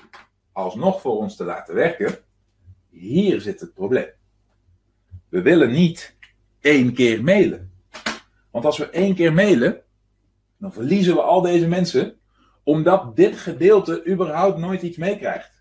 alsnog 0.51 1.01
voor 1.01 1.17
ons 1.17 1.35
te 1.35 1.43
laten 1.43 1.75
werken? 1.75 2.17
Hier 2.89 3.41
zit 3.41 3.59
het 3.59 3.73
probleem. 3.73 4.09
We 5.29 5.41
willen 5.41 5.71
niet 5.71 6.15
één 6.59 6.93
keer 6.93 7.23
mailen. 7.23 7.71
Want 8.51 8.65
als 8.65 8.77
we 8.77 8.89
één 8.89 9.15
keer 9.15 9.33
mailen, 9.33 9.81
dan 10.57 10.73
verliezen 10.73 11.15
we 11.15 11.21
al 11.21 11.41
deze 11.41 11.67
mensen, 11.67 12.15
omdat 12.63 13.15
dit 13.15 13.37
gedeelte 13.37 14.05
überhaupt 14.07 14.57
nooit 14.57 14.81
iets 14.81 14.97
meekrijgt. 14.97 15.54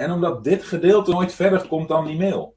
En 0.00 0.10
omdat 0.10 0.44
dit 0.44 0.62
gedeelte 0.62 1.10
nooit 1.10 1.34
verder 1.34 1.66
komt 1.66 1.88
dan 1.88 2.06
die 2.06 2.18
mail. 2.18 2.56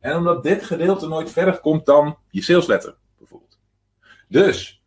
En 0.00 0.16
omdat 0.16 0.42
dit 0.42 0.64
gedeelte 0.64 1.08
nooit 1.08 1.30
verder 1.30 1.60
komt 1.60 1.86
dan 1.86 2.18
je 2.30 2.42
salesletter, 2.42 2.96
bijvoorbeeld. 3.18 3.58
Dus, 4.28 4.82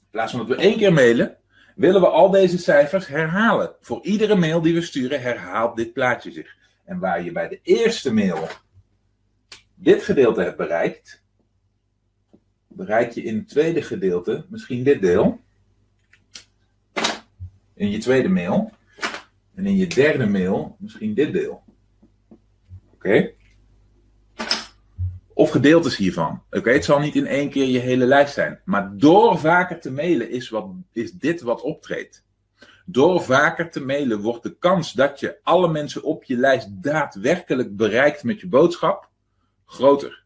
in 0.00 0.10
plaats 0.10 0.30
van 0.32 0.46
dat 0.46 0.56
we 0.56 0.62
één 0.62 0.76
keer 0.76 0.92
mailen, 0.92 1.36
willen 1.74 2.00
we 2.00 2.08
al 2.08 2.30
deze 2.30 2.58
cijfers 2.58 3.06
herhalen. 3.06 3.74
Voor 3.80 4.04
iedere 4.04 4.34
mail 4.34 4.60
die 4.60 4.74
we 4.74 4.82
sturen, 4.82 5.20
herhaalt 5.20 5.76
dit 5.76 5.92
plaatje 5.92 6.30
zich. 6.30 6.56
En 6.84 6.98
waar 6.98 7.22
je 7.22 7.32
bij 7.32 7.48
de 7.48 7.60
eerste 7.62 8.12
mail 8.12 8.48
dit 9.74 10.02
gedeelte 10.02 10.42
hebt 10.42 10.56
bereikt, 10.56 11.22
bereik 12.68 13.12
je 13.12 13.22
in 13.22 13.36
het 13.36 13.48
tweede 13.48 13.82
gedeelte 13.82 14.46
misschien 14.48 14.82
dit 14.82 15.00
deel. 15.00 15.40
In 17.74 17.90
je 17.90 17.98
tweede 17.98 18.28
mail. 18.28 18.72
En 19.56 19.66
in 19.66 19.76
je 19.76 19.86
derde 19.86 20.26
mail 20.26 20.76
misschien 20.78 21.14
dit 21.14 21.32
deel. 21.32 21.62
Oké? 22.94 23.32
Of 25.34 25.50
gedeeltes 25.50 25.96
hiervan. 25.96 26.42
Oké, 26.50 26.70
het 26.70 26.84
zal 26.84 26.98
niet 26.98 27.14
in 27.14 27.26
één 27.26 27.50
keer 27.50 27.66
je 27.66 27.78
hele 27.78 28.06
lijst 28.06 28.34
zijn. 28.34 28.60
Maar 28.64 28.96
door 28.96 29.38
vaker 29.38 29.80
te 29.80 29.92
mailen 29.92 30.30
is, 30.30 30.48
wat, 30.48 30.66
is 30.92 31.12
dit 31.12 31.40
wat 31.40 31.62
optreedt. 31.62 32.24
Door 32.84 33.22
vaker 33.22 33.70
te 33.70 33.80
mailen 33.80 34.20
wordt 34.20 34.42
de 34.42 34.56
kans 34.58 34.92
dat 34.92 35.20
je 35.20 35.38
alle 35.42 35.68
mensen 35.68 36.02
op 36.02 36.24
je 36.24 36.36
lijst 36.36 36.82
daadwerkelijk 36.82 37.76
bereikt 37.76 38.24
met 38.24 38.40
je 38.40 38.48
boodschap 38.48 39.10
groter. 39.66 40.24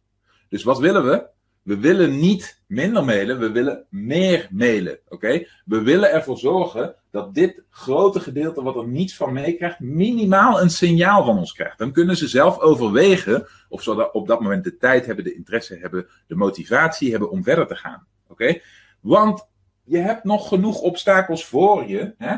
Dus 0.49 0.63
wat 0.63 0.79
willen 0.79 1.05
we? 1.05 1.27
We 1.63 1.79
willen 1.79 2.19
niet 2.19 2.63
minder 2.67 3.05
mailen, 3.05 3.39
we 3.39 3.51
willen 3.51 3.87
meer 3.89 4.49
mailen. 4.51 4.99
Oké? 5.09 5.47
We 5.65 5.83
willen 5.83 6.11
ervoor 6.11 6.39
zorgen 6.39 6.95
dat 7.11 7.35
dit 7.35 7.63
grote 7.71 8.21
gedeelte 8.21 8.63
wat 8.63 8.77
er 8.77 8.89
niets 8.89 9.17
van 9.17 9.33
meekrijgt, 9.33 9.81
minimaal 9.81 10.61
een 10.61 10.71
signaal 10.71 11.25
van 11.25 11.39
ons 11.39 11.53
krijgt. 11.53 11.79
Dan 11.79 11.93
kunnen 11.93 12.17
ze 12.17 12.29
zelf 12.29 12.59
overwegen 12.59 13.47
of 13.69 13.83
ze 13.83 14.13
op 14.13 14.27
dat 14.27 14.41
moment 14.41 14.65
de 14.65 14.77
tijd 14.77 15.07
hebben, 15.07 15.25
de 15.25 15.35
interesse 15.35 15.77
hebben, 15.77 16.07
de 16.27 16.37
motivatie 16.37 17.11
hebben 17.11 17.31
om 17.31 17.43
verder 17.43 17.67
te 17.67 17.77
gaan. 17.77 18.07
Oké? 18.29 18.61
Want 19.01 19.49
je 19.85 19.99
hebt 19.99 20.25
nog 20.25 20.49
genoeg 20.49 20.81
obstakels 20.81 21.45
voor 21.45 21.89
je. 21.89 22.15
Hè? 22.19 22.37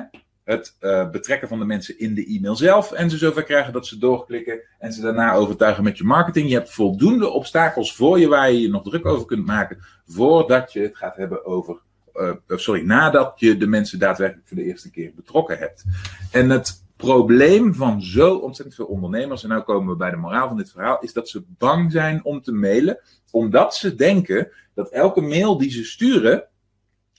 Het 0.53 0.77
uh, 0.81 1.11
betrekken 1.11 1.49
van 1.49 1.59
de 1.59 1.65
mensen 1.65 1.99
in 1.99 2.15
de 2.15 2.27
e-mail 2.27 2.57
zelf 2.57 2.93
en 2.93 3.11
ze 3.11 3.17
zover 3.17 3.43
krijgen 3.43 3.73
dat 3.73 3.87
ze 3.87 3.99
doorklikken 3.99 4.61
en 4.79 4.93
ze 4.93 5.01
daarna 5.01 5.35
overtuigen 5.35 5.85
met 5.85 5.99
je 5.99 6.05
marketing. 6.05 6.49
Je 6.49 6.55
hebt 6.55 6.73
voldoende 6.73 7.29
obstakels 7.29 7.97
voor 7.97 8.19
je 8.19 8.29
waar 8.29 8.53
je 8.53 8.61
je 8.61 8.69
nog 8.69 8.83
druk 8.83 9.07
over 9.07 9.27
kunt 9.27 9.47
maken 9.47 9.79
voordat 10.07 10.73
je 10.73 10.81
het 10.81 10.97
gaat 10.97 11.17
hebben 11.17 11.45
over, 11.45 11.81
uh, 12.15 12.33
sorry, 12.47 12.83
nadat 12.83 13.33
je 13.37 13.57
de 13.57 13.67
mensen 13.67 13.99
daadwerkelijk 13.99 14.49
voor 14.49 14.57
de 14.57 14.65
eerste 14.65 14.91
keer 14.91 15.13
betrokken 15.15 15.59
hebt. 15.59 15.85
En 16.31 16.51
het 16.51 16.85
probleem 16.97 17.75
van 17.75 18.03
zo 18.03 18.35
ontzettend 18.35 18.77
veel 18.77 18.87
ondernemers, 18.87 19.45
en 19.45 19.51
nu 19.51 19.61
komen 19.61 19.89
we 19.89 19.97
bij 19.97 20.11
de 20.11 20.17
moraal 20.17 20.49
van 20.49 20.57
dit 20.57 20.71
verhaal, 20.71 21.01
is 21.01 21.13
dat 21.13 21.29
ze 21.29 21.45
bang 21.59 21.93
zijn 21.93 22.25
om 22.25 22.43
te 22.43 22.53
mailen, 22.53 23.01
omdat 23.31 23.75
ze 23.75 23.95
denken 23.95 24.49
dat 24.75 24.91
elke 24.91 25.21
mail 25.21 25.59
die 25.59 25.71
ze 25.71 25.85
sturen 25.85 26.45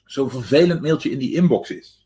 zo'n 0.06 0.30
vervelend 0.30 0.82
mailtje 0.82 1.12
in 1.12 1.18
die 1.18 1.36
inbox 1.36 1.72
is. 1.72 2.03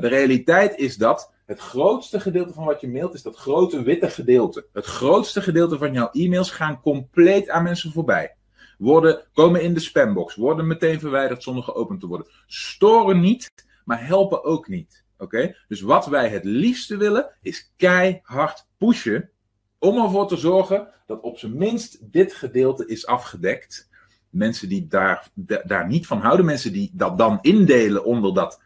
De 0.00 0.08
realiteit 0.08 0.78
is 0.78 0.96
dat 0.96 1.32
het 1.46 1.58
grootste 1.58 2.20
gedeelte 2.20 2.52
van 2.52 2.64
wat 2.64 2.80
je 2.80 2.88
mailt 2.88 3.14
is 3.14 3.22
dat 3.22 3.36
grote 3.36 3.82
witte 3.82 4.10
gedeelte. 4.10 4.66
Het 4.72 4.84
grootste 4.84 5.42
gedeelte 5.42 5.78
van 5.78 5.92
jouw 5.92 6.10
e-mails 6.12 6.50
gaan 6.50 6.80
compleet 6.80 7.48
aan 7.48 7.62
mensen 7.62 7.92
voorbij. 7.92 8.36
Worden, 8.78 9.24
komen 9.32 9.62
in 9.62 9.74
de 9.74 9.80
spambox, 9.80 10.34
worden 10.34 10.66
meteen 10.66 11.00
verwijderd 11.00 11.42
zonder 11.42 11.64
geopend 11.64 12.00
te 12.00 12.06
worden. 12.06 12.26
Storen 12.46 13.20
niet, 13.20 13.50
maar 13.84 14.06
helpen 14.06 14.44
ook 14.44 14.68
niet. 14.68 15.04
Oké? 15.18 15.56
Dus 15.68 15.80
wat 15.80 16.06
wij 16.06 16.28
het 16.28 16.44
liefste 16.44 16.96
willen, 16.96 17.30
is 17.42 17.72
keihard 17.76 18.66
pushen. 18.78 19.30
Om 19.78 19.98
ervoor 20.02 20.28
te 20.28 20.36
zorgen 20.36 20.88
dat 21.06 21.20
op 21.20 21.38
zijn 21.38 21.56
minst 21.56 22.12
dit 22.12 22.32
gedeelte 22.32 22.86
is 22.86 23.06
afgedekt. 23.06 23.88
Mensen 24.30 24.68
die 24.68 24.86
daar, 24.86 25.28
daar 25.64 25.86
niet 25.88 26.06
van 26.06 26.20
houden, 26.20 26.46
mensen 26.46 26.72
die 26.72 26.90
dat 26.92 27.18
dan 27.18 27.38
indelen 27.42 28.04
onder 28.04 28.34
dat 28.34 28.60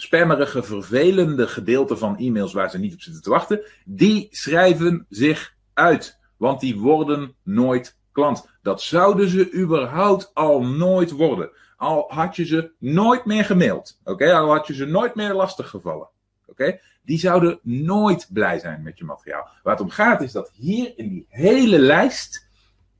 spammerige, 0.00 0.62
vervelende 0.62 1.48
gedeelte 1.48 1.96
van 1.96 2.18
e-mails 2.18 2.52
waar 2.52 2.70
ze 2.70 2.78
niet 2.78 2.94
op 2.94 3.00
zitten 3.00 3.22
te 3.22 3.30
wachten, 3.30 3.60
die 3.84 4.28
schrijven 4.30 5.06
zich 5.08 5.54
uit. 5.74 6.18
Want 6.36 6.60
die 6.60 6.78
worden 6.78 7.34
nooit 7.42 7.98
klant. 8.12 8.48
Dat 8.62 8.82
zouden 8.82 9.28
ze 9.28 9.52
überhaupt 9.52 10.30
al 10.34 10.62
nooit 10.62 11.10
worden. 11.10 11.50
Al 11.76 12.04
had 12.08 12.36
je 12.36 12.44
ze 12.44 12.70
nooit 12.78 13.24
meer 13.24 13.44
gemaild. 13.44 14.00
Oké, 14.04 14.32
al 14.34 14.52
had 14.52 14.66
je 14.66 14.74
ze 14.74 14.84
nooit 14.84 15.14
meer 15.14 15.34
lastig 15.34 15.68
gevallen. 15.68 16.08
Oké, 16.46 16.78
die 17.02 17.18
zouden 17.18 17.58
nooit 17.62 18.28
blij 18.32 18.58
zijn 18.58 18.82
met 18.82 18.98
je 18.98 19.04
materiaal. 19.04 19.48
Waar 19.62 19.74
het 19.74 19.82
om 19.82 19.90
gaat 19.90 20.20
is 20.20 20.32
dat 20.32 20.50
hier 20.54 20.92
in 20.96 21.08
die 21.08 21.26
hele 21.28 21.78
lijst 21.78 22.48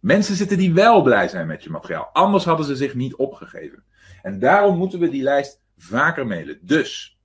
mensen 0.00 0.36
zitten 0.36 0.58
die 0.58 0.74
wel 0.74 1.02
blij 1.02 1.28
zijn 1.28 1.46
met 1.46 1.62
je 1.62 1.70
materiaal. 1.70 2.10
Anders 2.12 2.44
hadden 2.44 2.66
ze 2.66 2.76
zich 2.76 2.94
niet 2.94 3.14
opgegeven. 3.14 3.84
En 4.22 4.38
daarom 4.38 4.78
moeten 4.78 4.98
we 4.98 5.08
die 5.08 5.22
lijst 5.22 5.60
vaker 5.78 6.26
mailen. 6.26 6.58
Dus, 6.62 7.18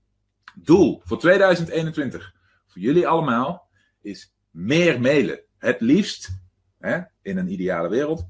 doel 0.56 1.02
voor 1.04 1.20
2021, 1.20 2.34
voor 2.68 2.82
jullie 2.82 3.08
allemaal, 3.08 3.70
is 4.02 4.36
meer 4.52 5.02
mailen. 5.02 5.40
Het 5.58 5.82
liefst, 5.82 6.42
hè, 6.80 7.02
in 7.22 7.38
een 7.38 7.52
ideale 7.52 7.90
wereld, 7.90 8.28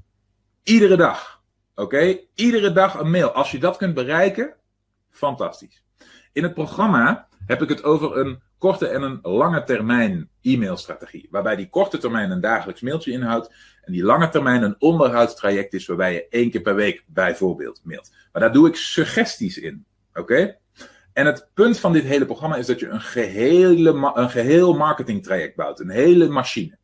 iedere 0.62 0.96
dag. 0.96 1.42
Oké? 1.74 2.18
Iedere 2.34 2.72
dag 2.72 2.98
een 2.98 3.10
mail. 3.10 3.32
Als 3.32 3.50
je 3.50 3.58
dat 3.58 3.76
kunt 3.76 3.94
bereiken, 3.94 4.54
fantastisch. 5.10 5.84
In 6.32 6.42
het 6.42 6.54
programma 6.54 7.28
heb 7.46 7.62
ik 7.62 7.68
het 7.68 7.82
over 7.82 8.16
een 8.16 8.42
korte 8.58 8.88
en 8.88 9.02
een 9.02 9.18
lange 9.22 9.64
termijn 9.64 10.30
e-mailstrategie. 10.40 11.28
Waarbij 11.30 11.56
die 11.56 11.68
korte 11.68 11.98
termijn 11.98 12.30
een 12.30 12.40
dagelijks 12.40 12.80
mailtje 12.80 13.12
inhoudt. 13.12 13.54
En 13.82 13.92
die 13.92 14.04
lange 14.04 14.28
termijn 14.28 14.62
een 14.62 14.76
onderhoudstraject 14.78 15.72
is 15.72 15.86
waarbij 15.86 16.12
je 16.12 16.28
één 16.28 16.50
keer 16.50 16.60
per 16.60 16.74
week 16.74 17.04
bijvoorbeeld 17.06 17.80
mailt. 17.84 18.12
Maar 18.32 18.42
daar 18.42 18.52
doe 18.52 18.68
ik 18.68 18.76
suggesties 18.76 19.58
in. 19.58 19.84
Oké? 20.14 20.58
En 21.12 21.26
het 21.26 21.48
punt 21.54 21.78
van 21.80 21.92
dit 21.92 22.04
hele 22.04 22.26
programma 22.26 22.56
is 22.56 22.66
dat 22.66 22.80
je 22.80 22.88
een, 22.88 23.00
gehele, 23.00 24.12
een 24.14 24.30
geheel 24.30 24.74
marketingtraject 24.74 25.56
bouwt. 25.56 25.80
Een 25.80 25.90
hele 25.90 26.28
machine. 26.28 26.78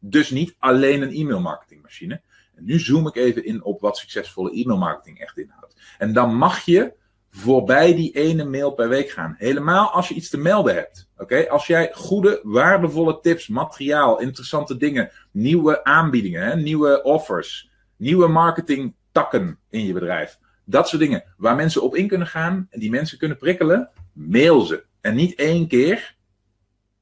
Dus 0.00 0.30
niet 0.30 0.56
alleen 0.58 1.02
een 1.02 1.12
e-mail 1.12 1.40
marketingmachine. 1.40 2.20
En 2.54 2.64
nu 2.64 2.78
zoom 2.78 3.06
ik 3.06 3.16
even 3.16 3.44
in 3.44 3.64
op 3.64 3.80
wat 3.80 3.96
succesvolle 3.96 4.52
e-mail 4.52 4.78
marketing 4.78 5.18
echt 5.18 5.38
inhoudt. 5.38 5.76
En 5.98 6.12
dan 6.12 6.34
mag 6.34 6.60
je 6.60 6.92
voorbij 7.30 7.94
die 7.94 8.12
ene 8.12 8.44
mail 8.44 8.72
per 8.72 8.88
week 8.88 9.10
gaan. 9.10 9.34
Helemaal 9.38 9.90
als 9.90 10.08
je 10.08 10.14
iets 10.14 10.28
te 10.28 10.38
melden 10.38 10.74
hebt. 10.74 11.08
Oké, 11.16 11.48
Als 11.48 11.66
jij 11.66 11.90
goede, 11.94 12.40
waardevolle 12.42 13.20
tips, 13.20 13.48
materiaal, 13.48 14.20
interessante 14.20 14.76
dingen, 14.76 15.10
nieuwe 15.30 15.84
aanbiedingen, 15.84 16.42
hè, 16.42 16.56
nieuwe 16.56 17.02
offers, 17.02 17.70
nieuwe 17.96 18.28
marketingtakken 18.28 19.58
in 19.70 19.86
je 19.86 19.92
bedrijf. 19.92 20.38
Dat 20.68 20.88
soort 20.88 21.02
dingen 21.02 21.24
waar 21.36 21.56
mensen 21.56 21.82
op 21.82 21.96
in 21.96 22.08
kunnen 22.08 22.26
gaan 22.26 22.66
en 22.70 22.80
die 22.80 22.90
mensen 22.90 23.18
kunnen 23.18 23.36
prikkelen, 23.36 23.90
mail 24.12 24.60
ze. 24.60 24.84
En 25.00 25.14
niet 25.14 25.34
één 25.34 25.68
keer, 25.68 26.16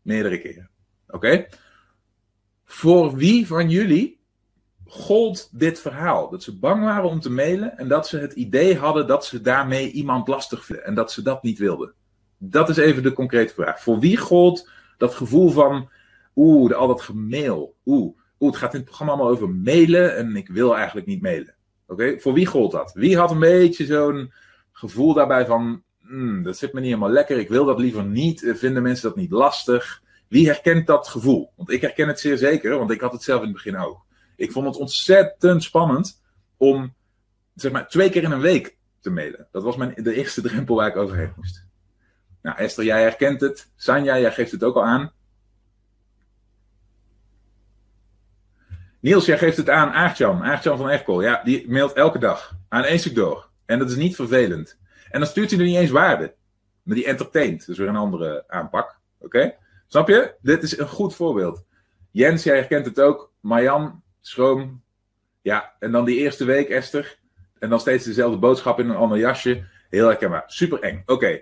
meerdere 0.03 0.39
keren. 0.39 0.71
Oké? 1.09 1.47
Voor 2.65 3.17
wie 3.17 3.47
van 3.47 3.71
jullie 3.71 4.21
gold 4.87 5.49
dit 5.59 5.81
verhaal? 5.81 6.31
Dat 6.31 6.43
ze 6.43 6.59
bang 6.59 6.85
waren 6.85 7.09
om 7.09 7.21
te 7.21 7.31
mailen 7.31 7.79
en 7.79 7.89
dat 7.89 8.09
ze 8.09 8.19
het 8.19 8.33
idee 8.33 8.79
hadden 8.79 9.07
dat 9.07 9.27
ze 9.27 9.41
daarmee 9.41 9.91
iemand 9.91 10.29
lastig 10.29 10.65
vinden 10.65 10.85
en 10.85 10.95
dat 10.95 11.13
ze 11.13 11.23
dat 11.23 11.43
niet 11.43 11.59
wilden. 11.59 11.95
Dat 12.39 12.69
is 12.69 12.77
even 12.77 13.03
de 13.03 13.13
concrete 13.13 13.55
vraag. 13.55 13.83
Voor 13.83 13.99
wie 13.99 14.17
gold 14.17 14.71
dat 14.99 15.15
gevoel 15.15 15.51
van, 15.51 15.89
oeh, 16.37 16.73
al 16.73 16.87
dat 16.87 17.01
gemail, 17.01 17.77
oeh, 17.85 18.17
oeh, 18.39 18.51
het 18.53 18.61
gaat 18.61 18.73
in 18.73 18.79
het 18.79 18.89
programma 18.89 19.13
allemaal 19.13 19.33
over 19.33 19.51
mailen 19.51 20.17
en 20.17 20.37
ik 20.37 20.49
wil 20.49 20.77
eigenlijk 20.77 21.07
niet 21.07 21.23
mailen. 21.23 21.55
Oké, 21.87 22.21
voor 22.21 22.33
wie 22.33 22.47
gold 22.47 22.73
dat? 22.73 22.93
Wie 22.93 23.17
had 23.17 23.31
een 23.31 23.39
beetje 23.39 23.85
zo'n 23.85 24.33
gevoel 24.73 25.15
daarbij 25.15 25.47
van, 25.47 25.83
hmm, 26.01 26.43
dat 26.43 26.57
zit 26.57 26.73
me 26.73 26.81
niet 26.81 26.89
helemaal 26.89 27.11
lekker, 27.11 27.39
ik 27.39 27.49
wil 27.49 27.65
dat 27.65 27.79
liever 27.79 28.05
niet, 28.05 28.45
eh, 28.45 28.55
vinden 28.55 28.83
mensen 28.83 29.09
dat 29.09 29.17
niet 29.17 29.31
lastig? 29.31 30.03
Wie 30.29 30.47
herkent 30.47 30.87
dat 30.87 31.09
gevoel? 31.09 31.53
Want 31.57 31.71
ik 31.71 31.81
herken 31.81 32.09
het 32.09 32.21
zeer 32.21 32.37
zeker, 32.37 32.79
want 32.79 32.91
ik 32.91 33.01
had 33.01 33.13
het 33.13 33.23
zelf 33.23 33.39
in 33.39 33.47
het 33.47 33.55
begin 33.55 33.77
ook. 33.77 34.05
Ik 34.37 34.53
vond 34.53 34.67
het 34.67 34.77
ontzettend 34.77 35.63
spannend 35.63 36.23
om, 36.57 36.95
zeg 37.55 37.73
maar, 37.73 37.89
twee 37.89 38.11
keer 38.11 38.23
in 38.23 38.31
een 38.31 38.41
week 38.41 38.77
te 39.01 39.11
mailen. 39.11 39.49
Dat 39.53 39.63
was 39.63 39.77
mijn, 39.77 39.95
de 39.97 40.15
eerste 40.15 40.43
drempel 40.49 40.77
waar 40.77 40.89
ik 40.89 40.97
overheen 40.97 41.33
moest. 41.37 41.67
Nou, 42.43 42.57
Esther, 42.57 42.85
jij 42.85 43.03
herkent 43.03 43.41
het. 43.41 43.71
Sanja, 43.77 44.19
jij 44.19 44.33
geeft 44.33 44.53
het 44.53 44.65
ook 44.65 44.77
al 44.77 44.85
aan. 44.85 45.13
Niels, 49.05 49.27
jij 49.27 49.39
geeft 49.39 49.57
het 49.57 49.71
aan. 49.71 49.91
Aartjan, 49.91 50.43
Aartjan 50.43 50.77
van 50.77 50.91
Echkel. 50.91 51.23
Ja, 51.23 51.41
die 51.43 51.71
mailt 51.71 51.93
elke 51.93 52.19
dag 52.19 52.57
aan 52.69 52.85
één 52.85 52.99
stuk 52.99 53.15
door. 53.15 53.49
En 53.67 53.79
dat 53.79 53.91
is 53.91 53.97
niet 53.97 54.15
vervelend. 54.15 54.79
En 55.11 55.21
dan 55.21 55.29
stuurt 55.29 55.51
hij 55.51 55.59
er 55.59 55.65
niet 55.65 55.77
eens 55.77 55.91
waarde. 55.91 56.35
Maar 56.83 56.95
die 56.95 57.07
entertaint. 57.07 57.67
Dus 57.67 57.79
weer 57.79 57.89
een 57.89 57.97
andere 57.97 58.45
aanpak. 58.47 58.99
Oké? 59.21 59.55
Snap 59.87 60.09
je? 60.09 60.35
Dit 60.43 60.63
is 60.63 60.79
een 60.79 60.89
goed 60.89 61.15
voorbeeld. 61.15 61.65
Jens, 62.11 62.43
jij 62.43 62.57
herkent 62.57 62.87
het 62.87 63.01
ook. 63.01 63.33
Marjan, 63.41 64.03
schroom. 64.21 64.83
Ja, 65.43 65.75
en 65.79 65.93
dan 65.93 66.05
die 66.05 66.19
eerste 66.19 66.45
week, 66.45 66.69
Esther. 66.69 67.19
En 67.59 67.69
dan 67.69 67.81
steeds 67.81 68.05
dezelfde 68.05 68.39
boodschap 68.39 68.81
in 68.81 68.89
een 68.89 68.97
ander 68.97 69.19
jasje. 69.19 69.65
Heel 69.91 70.07
herkenbaar. 70.07 70.45
Super 70.47 70.81
eng. 70.81 71.03
Oké. 71.07 71.41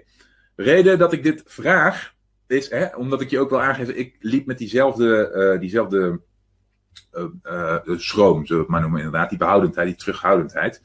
Reden 0.57 0.99
dat 0.99 1.13
ik 1.13 1.23
dit 1.23 1.43
vraag 1.47 2.15
is, 2.47 2.71
hè, 2.71 2.97
omdat 2.97 3.21
ik 3.21 3.31
je 3.31 3.39
ook 3.39 3.51
wil 3.51 3.63
aangeven, 3.63 3.99
ik 3.99 4.17
liep 4.21 4.47
met 4.47 4.59
diezelfde, 4.59 5.33
uh, 5.55 5.61
diezelfde 5.61 6.21
schroom, 7.97 8.47
zullen 8.47 8.47
we 8.47 8.55
het 8.55 8.69
maar 8.69 8.81
noemen 8.81 9.01
inderdaad, 9.01 9.29
die 9.29 9.39
behoudendheid, 9.39 9.87
die 9.87 9.97
terughoudendheid. 9.97 10.83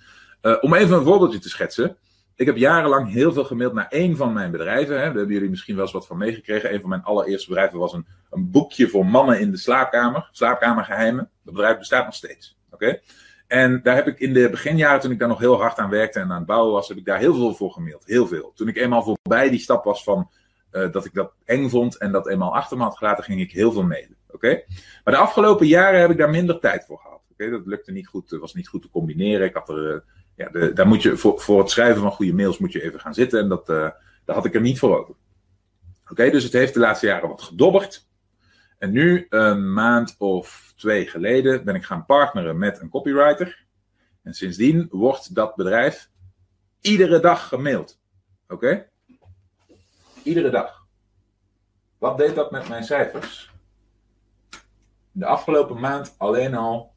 om 0.62 0.74
even 0.74 0.98
een 0.98 1.04
voorbeeldje 1.04 1.40
te 1.40 1.50
schetsen. 1.50 1.98
Ik 2.36 2.46
heb 2.46 2.58
jarenlang 2.58 3.12
heel 3.12 3.34
veel 3.34 3.44
gemaild 3.44 3.74
naar 3.74 3.88
één 3.88 4.16
van 4.16 4.34
mijn 4.34 4.52
bedrijven. 4.52 4.96
Hè. 4.96 5.02
Hebben 5.02 5.28
jullie 5.28 5.50
misschien 5.50 5.76
wel 5.76 5.84
eens 5.84 5.94
wat 5.94 6.08
van 6.08 6.18
meegekregen. 6.18 6.74
Een 6.74 6.82
van 6.82 6.90
mijn 6.90 7.04
allereerste 7.04 7.50
bedrijven 7.50 7.80
was 7.80 7.94
een, 7.94 8.06
een 8.30 8.52
boekje 8.52 8.90
voor 8.90 9.06
mannen 9.06 9.40
in 9.40 9.52
de 9.52 9.58
slaapkamer. 9.58 10.30
Slaapkamergeheimen. 10.32 11.30
Dat 11.44 11.54
bedrijf 11.54 11.78
bestaat 11.78 12.06
nog 12.06 12.14
steeds. 12.14 12.58
Oké. 12.72 13.00
En 13.48 13.80
daar 13.84 13.96
heb 13.96 14.08
ik 14.08 14.20
in 14.20 14.34
de 14.34 14.50
beginjaren, 14.50 15.00
toen 15.00 15.12
ik 15.12 15.20
daar 15.20 15.28
nog 15.28 15.40
heel 15.40 15.60
hard 15.60 15.78
aan 15.78 15.90
werkte 15.90 16.20
en 16.20 16.32
aan 16.32 16.38
het 16.38 16.46
bouwen 16.46 16.74
was, 16.74 16.88
heb 16.88 16.98
ik 16.98 17.06
daar 17.06 17.20
heel 17.20 17.36
veel 17.36 17.56
voor 17.56 17.72
gemaild. 17.72 18.06
Heel 18.06 18.28
veel. 18.28 18.52
Toen 18.56 18.68
ik 18.68 18.78
eenmaal 18.78 19.04
voorbij 19.04 19.50
die 19.50 19.60
stap 19.60 19.84
was 19.84 20.04
van 20.04 20.30
dat 20.70 21.06
ik 21.06 21.14
dat 21.14 21.34
eng 21.46 21.70
vond 21.70 21.98
en 21.98 22.12
dat 22.12 22.28
eenmaal 22.28 22.56
achter 22.56 22.78
me 22.78 22.84
had 22.84 22.98
gelaten, 22.98 23.24
ging 23.24 23.42
ik 23.42 23.52
heel 23.52 23.72
veel 23.72 23.84
mailen. 23.84 24.18
Maar 25.04 25.14
de 25.14 25.20
afgelopen 25.20 25.68
jaren 25.68 26.00
heb 26.00 26.10
ik 26.10 26.18
daar 26.18 26.30
minder 26.30 26.60
tijd 26.60 26.86
voor 26.86 26.98
gehad. 26.98 27.22
Dat 27.38 27.66
lukte 27.66 27.92
niet 27.92 28.08
goed, 28.08 28.30
was 28.30 28.54
niet 28.54 28.68
goed 28.68 28.82
te 28.82 28.90
combineren. 28.90 29.48
Ik 29.48 29.54
had 29.54 29.70
er, 29.70 29.94
uh, 29.94 30.00
ja, 30.36 30.70
daar 30.70 30.88
moet 30.88 31.02
je, 31.02 31.18
voor, 31.18 31.40
voor 31.40 31.60
het 31.60 31.70
schrijven 31.70 32.02
van 32.02 32.12
goede 32.12 32.34
mails 32.34 32.58
moet 32.58 32.72
je 32.72 32.84
even 32.84 33.00
gaan 33.00 33.14
zitten 33.14 33.40
en 33.40 33.50
dat, 33.50 33.70
uh, 33.70 33.90
daar 34.26 34.36
had 34.36 34.46
ik 34.46 34.56
er 34.56 34.62
niet 34.62 34.80
voor 34.80 35.00
over. 35.00 35.16
Dus 36.32 36.44
het 36.44 36.54
heeft 36.54 36.74
de 36.74 36.80
laatste 36.80 37.06
jaren 37.06 37.30
wat 37.30 37.42
gedobberd. 37.42 38.08
En 38.78 38.92
nu, 38.92 39.26
een 39.30 39.74
maand 39.74 40.16
of 40.18 40.74
twee 40.76 41.08
geleden, 41.08 41.64
ben 41.64 41.76
ik 41.76 41.84
gaan 41.84 42.06
partneren 42.06 42.58
met 42.58 42.82
een 42.82 42.90
copywriter. 42.90 43.66
En 44.24 44.34
sindsdien 44.34 44.88
wordt 44.92 45.36
dat 45.36 45.56
bedrijf 45.56 46.10
iedere 46.82 47.20
dag 47.20 47.48
gemaild. 47.48 48.00
Oké? 48.48 48.90
Iedere 50.24 50.50
dag. 50.50 50.86
Wat 51.98 52.18
deed 52.18 52.36
dat 52.36 52.52
met 52.52 52.70
mijn 52.70 52.84
cijfers? 52.84 53.52
De 55.18 55.26
afgelopen 55.26 55.80
maand 55.80 56.16
alleen 56.18 56.56
al 56.56 56.94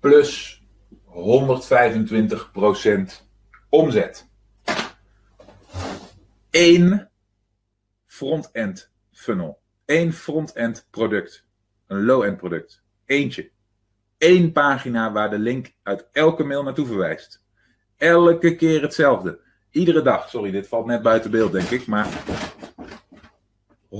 plus 0.00 0.62
125% 1.06 1.10
omzet. 3.68 4.28
Eén 6.50 7.08
front-end 8.06 8.92
funnel. 9.10 9.60
Eén 9.84 10.12
front-end 10.12 10.86
product. 10.90 11.46
Een 11.86 12.04
low-end 12.04 12.36
product. 12.36 12.82
Eentje. 13.04 13.50
Eén 14.18 14.52
pagina 14.52 15.12
waar 15.12 15.30
de 15.30 15.38
link 15.38 15.72
uit 15.82 16.08
elke 16.12 16.44
mail 16.44 16.62
naartoe 16.62 16.86
verwijst. 16.86 17.44
Elke 17.96 18.56
keer 18.56 18.82
hetzelfde. 18.82 19.40
Iedere 19.70 20.02
dag. 20.02 20.28
Sorry, 20.28 20.50
dit 20.50 20.68
valt 20.68 20.86
net 20.86 21.02
buiten 21.02 21.30
beeld, 21.30 21.52
denk 21.52 21.70
ik. 21.70 21.86
Maar 21.86 22.06
125% 23.92 23.96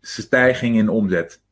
stijging 0.00 0.76
in 0.76 0.88
omzet. 0.88 1.42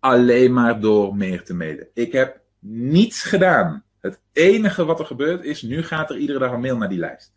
Alleen 0.00 0.52
maar 0.52 0.80
door 0.80 1.16
meer 1.16 1.44
te 1.44 1.54
mailen. 1.54 1.88
Ik 1.94 2.12
heb 2.12 2.40
niets 2.58 3.22
gedaan. 3.22 3.84
Het 4.00 4.20
enige 4.32 4.84
wat 4.84 4.98
er 4.98 5.06
gebeurt 5.06 5.44
is, 5.44 5.62
nu 5.62 5.82
gaat 5.82 6.10
er 6.10 6.16
iedere 6.16 6.38
dag 6.38 6.52
een 6.52 6.60
mail 6.60 6.76
naar 6.76 6.88
die 6.88 6.98
lijst. 6.98 7.32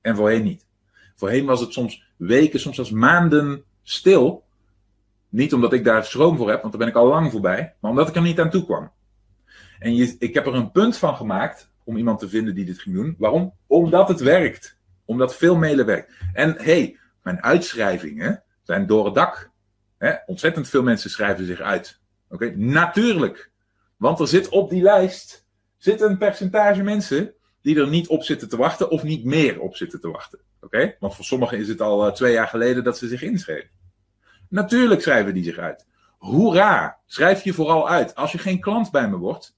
En 0.00 0.16
voorheen 0.16 0.44
niet. 0.44 0.66
Voorheen 1.14 1.46
was 1.46 1.60
het 1.60 1.72
soms 1.72 2.04
weken, 2.16 2.60
soms 2.60 2.74
zelfs 2.74 2.90
maanden 2.90 3.64
stil. 3.82 4.44
Niet 5.28 5.54
omdat 5.54 5.72
ik 5.72 5.84
daar 5.84 6.04
schroom 6.04 6.36
voor 6.36 6.50
heb, 6.50 6.60
want 6.60 6.72
daar 6.72 6.80
ben 6.80 6.90
ik 6.90 6.96
al 6.96 7.06
lang 7.06 7.30
voorbij. 7.30 7.74
Maar 7.80 7.90
omdat 7.90 8.08
ik 8.08 8.14
er 8.14 8.22
niet 8.22 8.40
aan 8.40 8.50
toe 8.50 8.64
kwam. 8.64 8.90
En 9.78 9.94
je, 9.94 10.16
ik 10.18 10.34
heb 10.34 10.46
er 10.46 10.54
een 10.54 10.70
punt 10.70 10.96
van 10.96 11.16
gemaakt 11.16 11.70
om 11.84 11.96
iemand 11.96 12.18
te 12.18 12.28
vinden 12.28 12.54
die 12.54 12.64
dit 12.64 12.78
ging 12.78 12.94
doen. 12.94 13.14
Waarom? 13.18 13.52
Omdat 13.66 14.08
het 14.08 14.20
werkt. 14.20 14.78
Omdat 15.04 15.36
veel 15.36 15.56
mailen 15.56 15.86
werkt. 15.86 16.12
En 16.32 16.54
hey, 16.58 16.98
mijn 17.22 17.42
uitschrijvingen 17.42 18.42
zijn 18.62 18.86
door 18.86 19.04
het 19.04 19.14
dak. 19.14 19.50
He, 19.98 20.14
ontzettend 20.26 20.68
veel 20.68 20.82
mensen 20.82 21.10
schrijven 21.10 21.46
zich 21.46 21.60
uit. 21.60 22.00
Oké, 22.28 22.56
natuurlijk. 22.56 23.50
Want 23.96 24.20
er 24.20 24.28
zit 24.28 24.48
op 24.48 24.70
die 24.70 24.82
lijst 24.82 25.46
zit 25.76 26.00
een 26.00 26.18
percentage 26.18 26.82
mensen 26.82 27.34
die 27.62 27.80
er 27.80 27.88
niet 27.88 28.08
op 28.08 28.22
zitten 28.22 28.48
te 28.48 28.56
wachten 28.56 28.90
of 28.90 29.02
niet 29.02 29.24
meer 29.24 29.60
op 29.60 29.76
zitten 29.76 30.00
te 30.00 30.10
wachten. 30.10 30.40
Oké? 30.60 30.96
Want 30.98 31.14
voor 31.14 31.24
sommigen 31.24 31.58
is 31.58 31.68
het 31.68 31.80
al 31.80 32.06
uh, 32.06 32.12
twee 32.12 32.32
jaar 32.32 32.48
geleden 32.48 32.84
dat 32.84 32.98
ze 32.98 33.08
zich 33.08 33.22
inschreven. 33.22 33.70
Natuurlijk 34.48 35.02
schrijven 35.02 35.34
die 35.34 35.44
zich 35.44 35.58
uit. 35.58 35.86
Hoera! 36.18 37.00
Schrijf 37.06 37.44
je 37.44 37.52
vooral 37.52 37.88
uit. 37.88 38.14
Als 38.14 38.32
je 38.32 38.38
geen 38.38 38.60
klant 38.60 38.90
bij 38.90 39.08
me 39.08 39.16
wordt, 39.16 39.56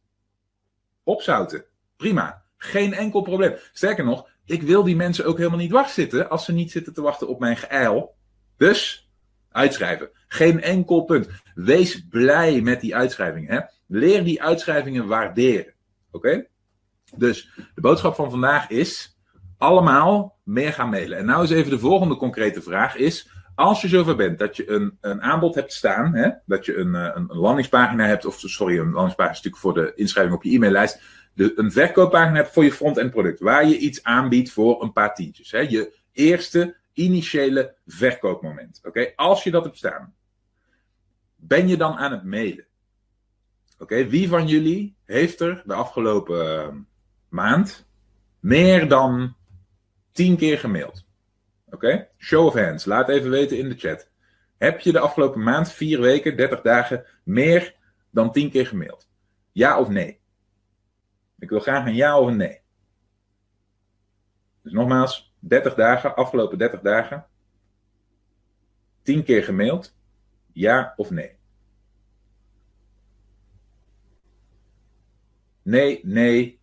opzouten. 1.03 1.65
Prima. 1.97 2.45
Geen 2.57 2.93
enkel 2.93 3.23
probleem. 3.23 3.57
Sterker 3.73 4.05
nog, 4.05 4.29
ik 4.45 4.63
wil 4.63 4.83
die 4.83 4.97
mensen 4.97 5.25
ook 5.25 5.37
helemaal 5.37 5.59
niet 5.59 5.71
wacht 5.71 5.93
zitten 5.93 6.31
als 6.31 6.45
ze 6.45 6.53
niet 6.53 6.71
zitten 6.71 6.95
te 6.95 7.03
wachten 7.03 7.29
op 7.29 7.41
mijn 7.41 7.57
geijl. 7.57 8.15
Dus, 8.57 9.11
uitschrijven. 9.51 10.11
Geen 10.29 10.63
enkel 10.63 11.05
punt. 11.05 11.29
Wees 11.55 12.07
blij 12.09 12.61
met 12.61 12.81
die 12.81 12.97
uitschrijvingen. 12.97 13.55
Hè? 13.55 13.61
Leer 13.87 14.25
die 14.25 14.43
uitschrijvingen 14.43 15.07
waarderen. 15.07 15.73
Oké? 16.11 16.47
Dus, 17.17 17.51
de 17.75 17.81
boodschap 17.81 18.15
van 18.15 18.31
vandaag 18.31 18.71
is, 18.71 19.19
allemaal 19.59 20.39
meer 20.45 20.73
gaan 20.73 20.89
mailen. 20.91 21.19
En 21.19 21.25
nou 21.25 21.45
is 21.45 21.51
even 21.51 21.71
de 21.71 21.79
volgende 21.79 22.17
concrete 22.17 22.63
vraag 22.63 22.97
is, 22.97 23.31
als 23.55 23.81
je 23.81 23.89
zover 23.89 24.17
bent 24.17 24.39
dat 24.39 24.57
je 24.57 24.71
een, 24.71 24.99
een 25.01 25.23
aanbod 25.23 25.55
hebt 25.55 25.73
staan, 25.73 26.15
hè, 26.15 26.31
dat 26.47 26.65
je 26.65 26.77
een, 26.77 26.95
een, 26.95 27.27
een 27.29 27.37
landingspagina 27.37 28.07
hebt, 28.07 28.25
of 28.25 28.39
sorry, 28.39 28.79
een 28.79 28.93
landingspagina 28.93 29.31
is 29.31 29.43
natuurlijk 29.43 29.63
voor 29.63 29.75
de 29.75 29.93
inschrijving 29.95 30.37
op 30.37 30.43
je 30.43 30.55
e-maillijst, 30.55 31.01
de, 31.35 31.53
een 31.57 31.73
verkooppagina 31.73 32.37
hebt 32.37 32.53
voor 32.53 32.65
je 32.65 32.73
front-end 32.73 33.11
product, 33.11 33.41
waar 33.41 33.67
je 33.67 33.79
iets 33.79 34.03
aanbiedt 34.03 34.51
voor 34.51 34.83
een 34.83 34.93
paar 34.93 35.15
tientjes. 35.15 35.51
Hè, 35.51 35.59
je 35.59 35.95
eerste 36.13 36.77
initiële 36.93 37.75
verkoopmoment. 37.87 38.81
Oké, 38.85 39.13
als 39.17 39.45
je 39.45 39.51
dat 39.51 39.65
hebt 39.65 39.77
staan, 39.77 40.15
ben 41.37 41.69
je 41.69 41.77
dan 41.77 41.97
aan 41.97 42.13
het 42.13 42.25
mailen? 42.25 42.67
Oké, 43.79 44.07
wie 44.07 44.29
van 44.29 44.47
jullie 44.47 44.97
heeft 45.05 45.41
er 45.41 45.63
de 45.67 45.75
afgelopen 45.75 46.47
uh, 46.47 46.69
maand 47.29 47.87
meer 48.41 48.89
dan 48.89 49.37
tien 50.13 50.37
keer 50.37 50.59
gemaild? 50.59 51.05
Oké? 51.71 52.09
Show 52.19 52.47
of 52.47 52.55
hands. 52.55 52.85
Laat 52.85 53.09
even 53.09 53.31
weten 53.31 53.59
in 53.59 53.69
de 53.69 53.79
chat. 53.79 54.11
Heb 54.59 54.81
je 54.81 54.93
de 54.93 54.99
afgelopen 54.99 55.43
maand, 55.43 55.73
vier 55.73 56.01
weken, 56.01 56.37
30 56.37 56.61
dagen, 56.61 57.05
meer 57.25 57.75
dan 58.11 58.33
10 58.33 58.51
keer 58.51 58.67
gemaild? 58.67 59.09
Ja 59.53 59.79
of 59.79 59.89
nee? 59.89 60.21
Ik 61.43 61.49
wil 61.49 61.61
graag 61.61 61.87
een 61.87 61.95
ja 61.95 62.19
of 62.19 62.29
een 62.29 62.37
nee. 62.37 62.61
Dus 64.63 64.73
nogmaals, 64.73 65.35
30 65.39 65.75
dagen, 65.75 66.17
afgelopen 66.17 66.59
30 66.59 66.81
dagen, 66.81 67.27
10 69.03 69.25
keer 69.25 69.45
gemaild, 69.45 69.97
ja 70.53 70.95
of 70.97 71.11
nee? 71.11 71.37
Nee, 75.63 76.01
nee. 76.05 76.61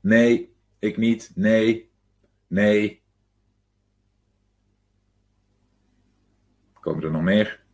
Nee, 0.00 0.54
ik 0.78 0.96
niet. 0.96 1.32
Nee, 1.34 1.90
nee. 2.46 3.02
Komen 6.80 7.04
er 7.04 7.10
nog 7.10 7.22
meer? 7.22 7.64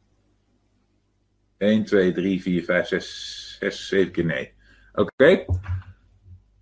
1, 1.57 1.85
2, 1.85 2.12
3, 2.12 2.42
4, 2.42 2.64
5, 2.64 2.87
6, 2.87 3.49
6 3.61 3.88
7 3.88 4.12
keer 4.12 4.25
nee. 4.25 4.53
Oké. 4.92 5.44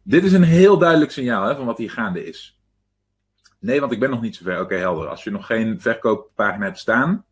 Dit 0.02 0.24
is 0.24 0.32
een 0.32 0.42
heel 0.42 0.78
duidelijk 0.78 1.10
signaal 1.10 1.48
hè, 1.48 1.56
van 1.56 1.66
wat 1.66 1.78
hier 1.78 1.90
gaande 1.90 2.24
is. 2.24 2.60
Nee, 3.60 3.80
want 3.80 3.92
ik 3.92 4.00
ben 4.00 4.10
nog 4.10 4.20
niet 4.20 4.36
zover. 4.36 4.60
Oké, 4.60 4.74
helder. 4.74 5.08
Als 5.08 5.24
je 5.24 5.30
nog 5.30 5.46
geen 5.46 5.80
verkooppagina 5.80 6.64
hebt 6.64 6.78
staan, 6.78 7.24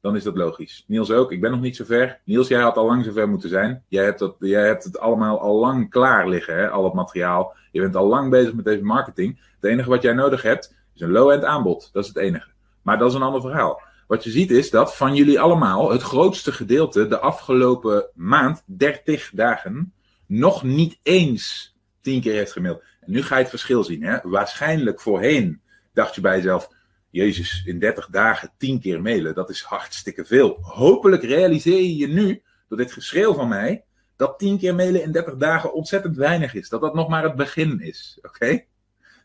dan 0.00 0.16
is 0.16 0.22
dat 0.22 0.36
logisch. 0.36 0.84
Niels 0.86 1.10
ook, 1.10 1.32
ik 1.32 1.40
ben 1.40 1.50
nog 1.50 1.60
niet 1.60 1.76
zover. 1.76 2.20
Niels, 2.24 2.48
jij 2.48 2.60
had 2.60 2.76
al 2.76 2.86
lang 2.86 3.04
zover 3.04 3.28
moeten 3.28 3.48
zijn. 3.48 3.84
Jij 3.88 4.04
hebt, 4.04 4.18
dat, 4.18 4.36
jij 4.38 4.66
hebt 4.66 4.84
het 4.84 4.98
allemaal 4.98 5.40
al 5.40 5.58
lang 5.58 5.90
klaar 5.90 6.28
liggen, 6.28 6.56
hè? 6.56 6.70
al 6.70 6.84
het 6.84 6.92
materiaal. 6.92 7.56
Je 7.72 7.80
bent 7.80 7.96
al 7.96 8.06
lang 8.06 8.30
bezig 8.30 8.54
met 8.54 8.64
deze 8.64 8.82
marketing. 8.82 9.40
Het 9.60 9.70
enige 9.70 9.88
wat 9.88 10.02
jij 10.02 10.12
nodig 10.12 10.42
hebt, 10.42 10.74
is 10.94 11.00
een 11.00 11.10
low-end 11.10 11.44
aanbod. 11.44 11.90
Dat 11.92 12.02
is 12.02 12.08
het 12.08 12.18
enige. 12.18 12.50
Maar 12.82 12.98
dat 12.98 13.08
is 13.08 13.14
een 13.14 13.22
ander 13.22 13.40
verhaal. 13.40 13.82
Wat 14.12 14.24
je 14.24 14.30
ziet 14.30 14.50
is 14.50 14.70
dat 14.70 14.96
van 14.96 15.14
jullie 15.14 15.40
allemaal 15.40 15.90
het 15.90 16.02
grootste 16.02 16.52
gedeelte 16.52 17.08
de 17.08 17.18
afgelopen 17.18 18.10
maand, 18.14 18.62
30 18.66 19.30
dagen, 19.34 19.94
nog 20.26 20.62
niet 20.62 20.98
eens 21.02 21.76
10 22.00 22.20
keer 22.20 22.32
heeft 22.32 22.52
gemaild. 22.52 22.82
En 23.00 23.12
nu 23.12 23.22
ga 23.22 23.34
je 23.34 23.40
het 23.40 23.50
verschil 23.50 23.84
zien. 23.84 24.02
Hè? 24.02 24.18
Waarschijnlijk 24.22 25.00
voorheen 25.00 25.60
dacht 25.92 26.14
je 26.14 26.20
bij 26.20 26.36
jezelf, 26.36 26.68
Jezus, 27.10 27.62
in 27.64 27.78
30 27.78 28.06
dagen 28.06 28.52
10 28.56 28.80
keer 28.80 29.02
mailen, 29.02 29.34
dat 29.34 29.50
is 29.50 29.62
hartstikke 29.62 30.24
veel. 30.24 30.58
Hopelijk 30.60 31.22
realiseer 31.22 31.80
je 31.80 31.96
je 31.96 32.08
nu, 32.08 32.42
door 32.68 32.78
dit 32.78 32.92
geschreeuw 32.92 33.34
van 33.34 33.48
mij, 33.48 33.84
dat 34.16 34.38
10 34.38 34.58
keer 34.58 34.74
mailen 34.74 35.02
in 35.02 35.12
30 35.12 35.36
dagen 35.36 35.74
ontzettend 35.74 36.16
weinig 36.16 36.54
is. 36.54 36.68
Dat 36.68 36.80
dat 36.80 36.94
nog 36.94 37.08
maar 37.08 37.22
het 37.22 37.36
begin 37.36 37.80
is. 37.80 38.18
Oké? 38.22 38.64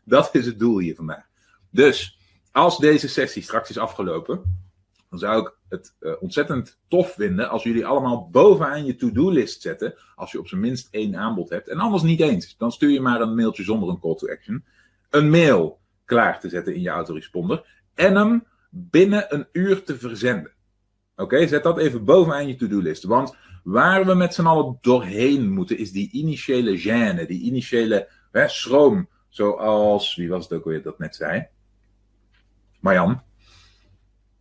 Dat 0.04 0.34
is 0.34 0.46
het 0.46 0.58
doel 0.58 0.78
hier 0.78 0.94
vandaag. 0.94 1.26
Dus, 1.70 2.18
als 2.52 2.78
deze 2.78 3.08
sessie 3.08 3.42
straks 3.42 3.70
is 3.70 3.78
afgelopen, 3.78 4.66
dan 5.10 5.18
zou 5.18 5.40
ik 5.40 5.54
het 5.68 5.96
uh, 6.00 6.12
ontzettend 6.20 6.78
tof 6.88 7.14
vinden 7.14 7.48
als 7.48 7.62
jullie 7.62 7.86
allemaal 7.86 8.28
bovenaan 8.30 8.84
je 8.84 8.96
to-do-list 8.96 9.62
zetten. 9.62 9.94
Als 10.14 10.32
je 10.32 10.38
op 10.38 10.48
zijn 10.48 10.60
minst 10.60 10.88
één 10.90 11.16
aanbod 11.16 11.48
hebt. 11.48 11.68
En 11.68 11.78
anders 11.78 12.02
niet 12.02 12.20
eens. 12.20 12.56
Dan 12.56 12.72
stuur 12.72 12.90
je 12.90 13.00
maar 13.00 13.20
een 13.20 13.34
mailtje 13.34 13.62
zonder 13.62 13.88
een 13.88 14.00
call 14.00 14.14
to 14.14 14.28
action. 14.28 14.64
Een 15.10 15.30
mail 15.30 15.80
klaar 16.04 16.40
te 16.40 16.48
zetten 16.48 16.74
in 16.74 16.80
je 16.80 16.88
autoresponder. 16.88 17.66
En 17.94 18.16
hem 18.16 18.46
binnen 18.70 19.34
een 19.34 19.46
uur 19.52 19.82
te 19.82 19.98
verzenden. 19.98 20.52
Oké, 21.16 21.46
zet 21.46 21.62
dat 21.62 21.78
even 21.78 22.04
bovenaan 22.04 22.48
je 22.48 22.56
to-do-list. 22.56 23.04
Want 23.04 23.36
waar 23.64 24.06
we 24.06 24.14
met 24.14 24.34
z'n 24.34 24.46
allen 24.46 24.78
doorheen 24.80 25.52
moeten, 25.52 25.78
is 25.78 25.92
die 25.92 26.10
initiële 26.12 26.80
gêne, 26.80 27.26
die 27.26 27.40
initiële 27.40 28.08
hè, 28.32 28.48
schroom. 28.48 29.08
Zoals, 29.28 30.16
wie 30.16 30.28
was 30.28 30.42
het 30.48 30.52
ook 30.52 30.64
weer 30.64 30.82
dat 30.82 30.98
net 30.98 31.16
zei? 31.16 31.46
Marjan. 32.80 33.22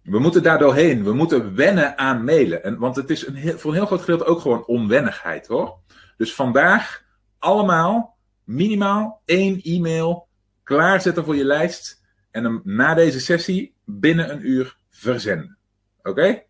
We 0.10 0.20
moeten 0.20 0.44
daar 0.44 0.60
doorheen. 0.60 1.04
We 1.04 1.14
moeten 1.14 1.56
wennen 1.56 1.98
aan 1.98 2.24
mailen. 2.24 2.64
En, 2.64 2.78
want 2.78 2.96
het 2.96 3.10
is 3.10 3.28
een 3.28 3.60
voor 3.60 3.72
een 3.72 3.78
heel 3.78 3.86
groot 3.86 4.00
gedeelte 4.00 4.26
ook 4.26 4.40
gewoon 4.40 4.66
onwennigheid 4.66 5.48
hoor. 5.48 5.80
Dus 6.18 6.34
vandaag 6.34 7.06
allemaal 7.40 8.18
minimaal 8.44 9.22
één 9.26 9.62
e-mail 9.62 10.28
klaarzetten 10.64 11.24
voor 11.24 11.36
je 11.36 11.46
lijst. 11.46 12.06
En 12.32 12.44
hem 12.44 12.62
na 12.64 12.94
deze 12.94 13.20
sessie 13.20 13.76
binnen 13.86 14.32
een 14.32 14.50
uur 14.50 14.78
verzenden. 14.90 15.58
Oké? 16.02 16.44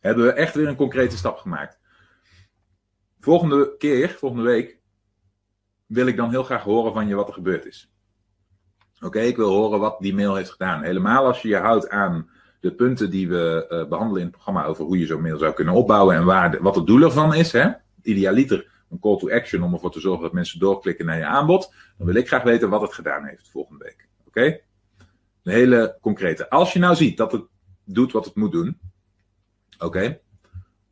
Hebben 0.00 0.24
we 0.24 0.32
echt 0.32 0.54
weer 0.54 0.68
een 0.68 0.76
concrete 0.76 1.16
stap 1.16 1.38
gemaakt. 1.38 1.78
Volgende 3.20 3.76
keer, 3.76 4.10
volgende 4.10 4.44
week, 4.44 4.78
wil 5.86 6.06
ik 6.06 6.16
dan 6.16 6.30
heel 6.30 6.44
graag 6.44 6.62
horen 6.62 6.92
van 6.92 7.08
je 7.08 7.14
wat 7.14 7.28
er 7.28 7.34
gebeurd 7.34 7.66
is. 7.66 7.95
Oké, 9.00 9.20
ik 9.20 9.36
wil 9.36 9.50
horen 9.50 9.80
wat 9.80 9.96
die 10.00 10.14
mail 10.14 10.34
heeft 10.34 10.50
gedaan. 10.50 10.82
Helemaal 10.82 11.26
als 11.26 11.42
je 11.42 11.48
je 11.48 11.56
houdt 11.56 11.88
aan 11.88 12.30
de 12.60 12.74
punten 12.74 13.10
die 13.10 13.28
we 13.28 13.66
uh, 13.70 13.88
behandelen 13.88 14.20
in 14.20 14.26
het 14.26 14.34
programma 14.34 14.64
over 14.64 14.84
hoe 14.84 14.98
je 14.98 15.06
zo'n 15.06 15.22
mail 15.22 15.38
zou 15.38 15.52
kunnen 15.52 15.74
opbouwen 15.74 16.16
en 16.16 16.24
waar 16.24 16.62
wat 16.62 16.74
het 16.74 16.86
doel 16.86 17.02
ervan 17.02 17.34
is. 17.34 17.52
Hè? 17.52 17.70
Idealiter 18.02 18.74
een 18.90 18.98
call 18.98 19.18
to 19.18 19.30
action 19.30 19.62
om 19.62 19.72
ervoor 19.72 19.92
te 19.92 20.00
zorgen 20.00 20.22
dat 20.22 20.32
mensen 20.32 20.58
doorklikken 20.58 21.06
naar 21.06 21.18
je 21.18 21.26
aanbod. 21.26 21.72
Dan 21.98 22.06
wil 22.06 22.16
ik 22.16 22.28
graag 22.28 22.42
weten 22.42 22.68
wat 22.68 22.80
het 22.80 22.94
gedaan 22.94 23.24
heeft 23.24 23.50
volgende 23.50 23.84
week. 23.84 24.08
Oké? 24.26 24.44
Een 25.42 25.52
hele 25.52 25.98
concrete. 26.00 26.50
Als 26.50 26.72
je 26.72 26.78
nou 26.78 26.94
ziet 26.94 27.16
dat 27.16 27.32
het 27.32 27.44
doet 27.84 28.12
wat 28.12 28.24
het 28.24 28.34
moet 28.34 28.52
doen. 28.52 28.78
Oké? 29.78 30.20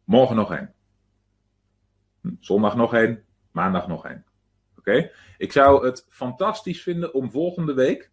Morgen 0.04 0.36
nog 0.36 0.52
één. 0.52 0.72
Hm, 2.20 2.34
zondag 2.40 2.76
nog 2.76 2.94
één. 2.94 3.24
Maandag 3.50 3.88
nog 3.88 4.06
één. 4.06 4.24
Ik 5.38 5.52
zou 5.52 5.86
het 5.86 6.06
fantastisch 6.08 6.82
vinden 6.82 7.14
om 7.14 7.30
volgende 7.30 7.74
week 7.74 8.10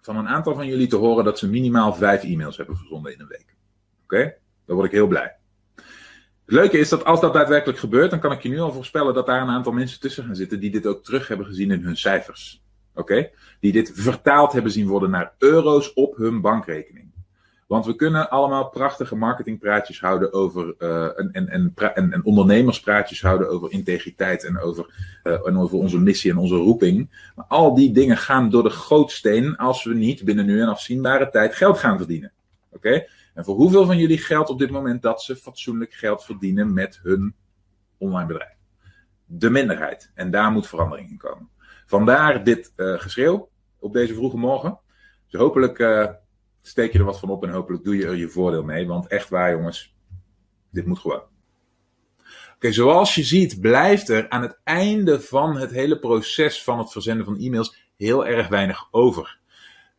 van 0.00 0.16
een 0.16 0.28
aantal 0.28 0.54
van 0.54 0.66
jullie 0.66 0.86
te 0.86 0.96
horen 0.96 1.24
dat 1.24 1.38
ze 1.38 1.48
minimaal 1.48 1.94
vijf 1.94 2.22
e-mails 2.22 2.56
hebben 2.56 2.76
verzonden 2.76 3.12
in 3.12 3.20
een 3.20 3.26
week. 3.26 3.56
Oké? 4.02 4.34
Dan 4.66 4.76
word 4.76 4.88
ik 4.88 4.94
heel 4.94 5.06
blij. 5.06 5.36
Het 6.44 6.54
leuke 6.54 6.78
is 6.78 6.88
dat 6.88 7.04
als 7.04 7.20
dat 7.20 7.32
daadwerkelijk 7.32 7.78
gebeurt, 7.78 8.10
dan 8.10 8.20
kan 8.20 8.32
ik 8.32 8.42
je 8.42 8.48
nu 8.48 8.58
al 8.58 8.72
voorspellen 8.72 9.14
dat 9.14 9.26
daar 9.26 9.42
een 9.42 9.48
aantal 9.48 9.72
mensen 9.72 10.00
tussen 10.00 10.24
gaan 10.24 10.36
zitten 10.36 10.60
die 10.60 10.70
dit 10.70 10.86
ook 10.86 11.04
terug 11.04 11.28
hebben 11.28 11.46
gezien 11.46 11.70
in 11.70 11.82
hun 11.82 11.96
cijfers. 11.96 12.62
Oké? 12.94 13.30
Die 13.60 13.72
dit 13.72 13.92
vertaald 13.94 14.52
hebben 14.52 14.72
zien 14.72 14.86
worden 14.86 15.10
naar 15.10 15.34
euro's 15.38 15.92
op 15.94 16.16
hun 16.16 16.40
bankrekening. 16.40 17.05
Want 17.66 17.86
we 17.86 17.96
kunnen 17.96 18.30
allemaal 18.30 18.68
prachtige 18.68 19.16
marketingpraatjes 19.16 20.00
houden 20.00 20.32
over. 20.32 20.74
Uh, 20.78 21.18
en, 21.18 21.30
en, 21.32 21.48
en, 21.48 21.72
en, 21.94 22.12
en, 22.12 22.24
ondernemerspraatjes 22.24 23.22
houden 23.22 23.48
over 23.48 23.72
integriteit 23.72 24.44
en 24.44 24.58
over, 24.58 24.94
en 25.22 25.58
over 25.58 25.78
onze 25.78 25.98
missie 25.98 26.30
en 26.30 26.36
onze 26.36 26.54
roeping. 26.54 27.30
Maar 27.34 27.44
al 27.48 27.74
die 27.74 27.92
dingen 27.92 28.16
gaan 28.16 28.50
door 28.50 28.62
de 28.62 28.70
gootsteen 28.70 29.56
als 29.56 29.84
we 29.84 29.94
niet 29.94 30.24
binnen 30.24 30.46
nu 30.46 30.62
een 30.62 30.68
afzienbare 30.68 31.30
tijd 31.30 31.54
geld 31.54 31.78
gaan 31.78 31.96
verdienen. 31.96 32.32
Oké? 32.70 33.04
En 33.34 33.44
voor 33.44 33.54
hoeveel 33.54 33.86
van 33.86 33.98
jullie 33.98 34.18
geldt 34.18 34.50
op 34.50 34.58
dit 34.58 34.70
moment 34.70 35.02
dat 35.02 35.22
ze 35.22 35.36
fatsoenlijk 35.36 35.92
geld 35.92 36.24
verdienen 36.24 36.72
met 36.72 37.00
hun 37.02 37.34
online 37.98 38.26
bedrijf? 38.26 38.56
De 39.24 39.50
minderheid. 39.50 40.10
En 40.14 40.30
daar 40.30 40.50
moet 40.50 40.68
verandering 40.68 41.10
in 41.10 41.18
komen. 41.18 41.48
Vandaar 41.86 42.44
dit 42.44 42.72
uh, 42.76 42.98
geschreeuw 42.98 43.48
op 43.78 43.92
deze 43.92 44.14
vroege 44.14 44.36
morgen. 44.36 44.78
Dus 45.30 45.40
hopelijk 45.40 45.78
steek 46.66 46.92
je 46.92 46.98
er 46.98 47.04
wat 47.04 47.18
van 47.18 47.28
op 47.28 47.42
en 47.42 47.50
hopelijk 47.50 47.84
doe 47.84 47.96
je 47.96 48.06
er 48.06 48.16
je 48.16 48.28
voordeel 48.28 48.62
mee. 48.62 48.86
Want 48.86 49.06
echt 49.06 49.28
waar, 49.28 49.50
jongens, 49.50 49.94
dit 50.70 50.86
moet 50.86 50.98
gewoon. 50.98 51.22
Oké, 52.54 52.72
zoals 52.72 53.14
je 53.14 53.22
ziet, 53.22 53.60
blijft 53.60 54.08
er 54.08 54.28
aan 54.28 54.42
het 54.42 54.58
einde 54.64 55.20
van 55.20 55.56
het 55.56 55.70
hele 55.70 55.98
proces 55.98 56.62
van 56.62 56.78
het 56.78 56.92
verzenden 56.92 57.24
van 57.24 57.38
e-mails 57.38 57.76
heel 57.96 58.26
erg 58.26 58.48
weinig 58.48 58.88
over. 58.90 59.38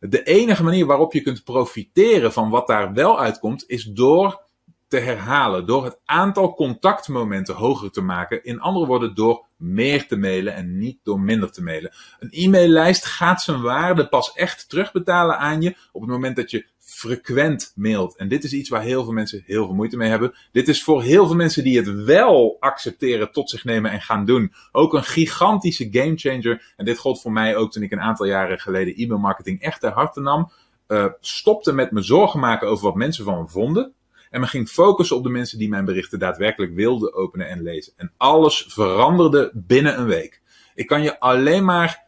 De 0.00 0.22
enige 0.22 0.64
manier 0.64 0.86
waarop 0.86 1.12
je 1.12 1.22
kunt 1.22 1.44
profiteren 1.44 2.32
van 2.32 2.50
wat 2.50 2.66
daar 2.66 2.92
wel 2.92 3.20
uitkomt, 3.20 3.64
is 3.66 3.84
door 3.84 4.42
te 4.88 4.98
herhalen, 4.98 5.66
door 5.66 5.84
het 5.84 6.00
aantal 6.04 6.54
contactmomenten 6.54 7.54
hoger 7.54 7.90
te 7.90 8.00
maken. 8.00 8.44
In 8.44 8.60
andere 8.60 8.86
woorden, 8.86 9.14
door 9.14 9.46
meer 9.58 10.06
te 10.06 10.16
mailen 10.16 10.54
en 10.54 10.78
niet 10.78 10.98
door 11.02 11.20
minder 11.20 11.50
te 11.50 11.62
mailen. 11.62 11.92
Een 12.18 12.30
e-maillijst 12.30 13.04
gaat 13.04 13.42
zijn 13.42 13.62
waarde 13.62 14.08
pas 14.08 14.32
echt 14.32 14.68
terugbetalen 14.68 15.38
aan 15.38 15.60
je 15.60 15.76
op 15.92 16.00
het 16.00 16.10
moment 16.10 16.36
dat 16.36 16.50
je 16.50 16.66
frequent 16.78 17.72
mailt. 17.74 18.16
En 18.16 18.28
dit 18.28 18.44
is 18.44 18.52
iets 18.52 18.68
waar 18.68 18.82
heel 18.82 19.04
veel 19.04 19.12
mensen 19.12 19.42
heel 19.46 19.64
veel 19.66 19.74
moeite 19.74 19.96
mee 19.96 20.08
hebben. 20.08 20.34
Dit 20.52 20.68
is 20.68 20.84
voor 20.84 21.02
heel 21.02 21.26
veel 21.26 21.36
mensen 21.36 21.64
die 21.64 21.76
het 21.76 22.04
wel 22.04 22.56
accepteren, 22.60 23.32
tot 23.32 23.50
zich 23.50 23.64
nemen 23.64 23.90
en 23.90 24.00
gaan 24.00 24.24
doen, 24.24 24.52
ook 24.72 24.94
een 24.94 25.04
gigantische 25.04 25.88
gamechanger. 25.90 26.72
En 26.76 26.84
dit 26.84 26.98
gold 26.98 27.20
voor 27.20 27.32
mij 27.32 27.56
ook 27.56 27.72
toen 27.72 27.82
ik 27.82 27.92
een 27.92 28.00
aantal 28.00 28.26
jaren 28.26 28.58
geleden 28.58 28.94
e-mailmarketing 28.94 29.60
echt 29.60 29.80
ter 29.80 29.92
harte 29.92 30.20
nam. 30.20 30.50
Uh, 30.88 31.06
stopte 31.20 31.72
met 31.72 31.90
me 31.90 32.02
zorgen 32.02 32.40
maken 32.40 32.68
over 32.68 32.84
wat 32.84 32.94
mensen 32.94 33.24
van 33.24 33.40
me 33.40 33.48
vonden. 33.48 33.92
En 34.30 34.40
me 34.40 34.46
ging 34.46 34.68
focussen 34.68 35.16
op 35.16 35.22
de 35.22 35.28
mensen 35.28 35.58
die 35.58 35.68
mijn 35.68 35.84
berichten 35.84 36.18
daadwerkelijk 36.18 36.74
wilden 36.74 37.14
openen 37.14 37.48
en 37.48 37.62
lezen. 37.62 37.92
En 37.96 38.12
alles 38.16 38.66
veranderde 38.68 39.50
binnen 39.54 39.98
een 39.98 40.06
week. 40.06 40.42
Ik 40.74 40.86
kan 40.86 41.02
je 41.02 41.20
alleen 41.20 41.64
maar, 41.64 42.04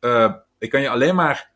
uh, 0.00 0.32
ik 0.58 0.70
kan 0.70 0.80
je 0.80 0.88
alleen 0.88 1.14
maar 1.14 1.49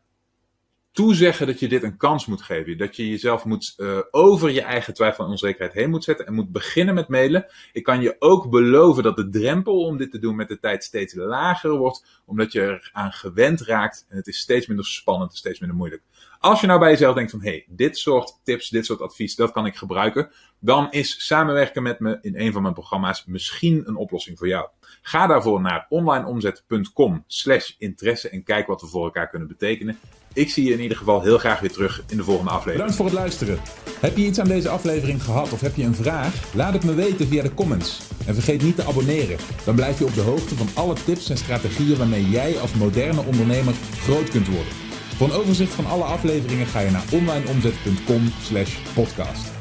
toezeggen 0.95 1.47
dat 1.47 1.59
je 1.59 1.67
dit 1.67 1.83
een 1.83 1.97
kans 1.97 2.25
moet 2.25 2.41
geven. 2.41 2.77
Dat 2.77 2.95
je 2.95 3.09
jezelf 3.09 3.45
moet 3.45 3.73
uh, 3.77 3.99
over 4.11 4.51
je 4.51 4.61
eigen 4.61 4.93
twijfel 4.93 5.23
en 5.23 5.29
onzekerheid 5.29 5.73
heen 5.73 5.89
moet 5.89 6.03
zetten 6.03 6.25
en 6.25 6.33
moet 6.33 6.51
beginnen 6.51 6.95
met 6.95 7.07
mailen. 7.07 7.45
Ik 7.73 7.83
kan 7.83 8.01
je 8.01 8.15
ook 8.19 8.49
beloven 8.49 9.03
dat 9.03 9.15
de 9.15 9.29
drempel 9.29 9.85
om 9.85 9.97
dit 9.97 10.11
te 10.11 10.19
doen 10.19 10.35
met 10.35 10.47
de 10.47 10.59
tijd 10.59 10.83
steeds 10.83 11.13
lager 11.13 11.77
wordt, 11.77 12.21
omdat 12.25 12.51
je 12.51 12.61
eraan 12.61 13.11
gewend 13.11 13.61
raakt 13.61 14.05
en 14.09 14.17
het 14.17 14.27
is 14.27 14.37
steeds 14.37 14.67
minder 14.67 14.85
spannend 14.85 15.31
en 15.31 15.37
steeds 15.37 15.59
minder 15.59 15.77
moeilijk. 15.77 16.03
Als 16.39 16.61
je 16.61 16.67
nou 16.67 16.79
bij 16.79 16.89
jezelf 16.89 17.15
denkt 17.15 17.31
van, 17.31 17.41
hé, 17.41 17.49
hey, 17.49 17.65
dit 17.69 17.97
soort 17.97 18.39
tips, 18.43 18.69
dit 18.69 18.85
soort 18.85 19.01
advies, 19.01 19.35
dat 19.35 19.51
kan 19.51 19.65
ik 19.65 19.75
gebruiken, 19.75 20.31
dan 20.59 20.91
is 20.91 21.25
samenwerken 21.25 21.83
met 21.83 21.99
me 21.99 22.17
in 22.21 22.39
een 22.39 22.51
van 22.51 22.61
mijn 22.61 22.73
programma's 22.73 23.25
misschien 23.25 23.83
een 23.85 23.95
oplossing 23.95 24.37
voor 24.37 24.47
jou. 24.47 24.67
Ga 25.01 25.27
daarvoor 25.27 25.61
naar 25.61 25.85
onlineomzet.com 25.89 27.23
slash 27.27 27.71
interesse 27.77 28.29
en 28.29 28.43
kijk 28.43 28.67
wat 28.67 28.81
we 28.81 28.87
voor 28.87 29.03
elkaar 29.03 29.29
kunnen 29.29 29.47
betekenen. 29.47 29.99
Ik 30.35 30.49
zie 30.49 30.65
je 30.65 30.73
in 30.73 30.81
ieder 30.81 30.97
geval 30.97 31.21
heel 31.21 31.37
graag 31.37 31.59
weer 31.59 31.71
terug 31.71 32.03
in 32.07 32.17
de 32.17 32.23
volgende 32.23 32.51
aflevering. 32.51 32.77
Bedankt 32.77 32.95
voor 32.95 33.05
het 33.05 33.15
luisteren. 33.15 33.59
Heb 33.99 34.17
je 34.17 34.25
iets 34.25 34.39
aan 34.39 34.47
deze 34.47 34.69
aflevering 34.69 35.23
gehad 35.23 35.51
of 35.51 35.61
heb 35.61 35.75
je 35.75 35.83
een 35.83 35.95
vraag? 35.95 36.33
Laat 36.53 36.73
het 36.73 36.83
me 36.83 36.93
weten 36.93 37.27
via 37.27 37.43
de 37.43 37.53
comments. 37.53 38.01
En 38.25 38.33
vergeet 38.33 38.63
niet 38.63 38.75
te 38.75 38.85
abonneren. 38.85 39.37
Dan 39.65 39.75
blijf 39.75 39.99
je 39.99 40.05
op 40.05 40.13
de 40.13 40.21
hoogte 40.21 40.55
van 40.55 40.67
alle 40.73 40.95
tips 41.05 41.29
en 41.29 41.37
strategieën 41.37 41.97
waarmee 41.97 42.29
jij 42.29 42.59
als 42.59 42.73
moderne 42.73 43.23
ondernemer 43.25 43.73
groot 43.99 44.29
kunt 44.29 44.47
worden. 44.47 44.73
Voor 45.15 45.27
een 45.27 45.33
overzicht 45.33 45.73
van 45.73 45.85
alle 45.85 46.03
afleveringen 46.03 46.67
ga 46.67 46.79
je 46.79 46.91
naar 46.91 47.05
onlineomzet.com/podcast. 47.11 49.54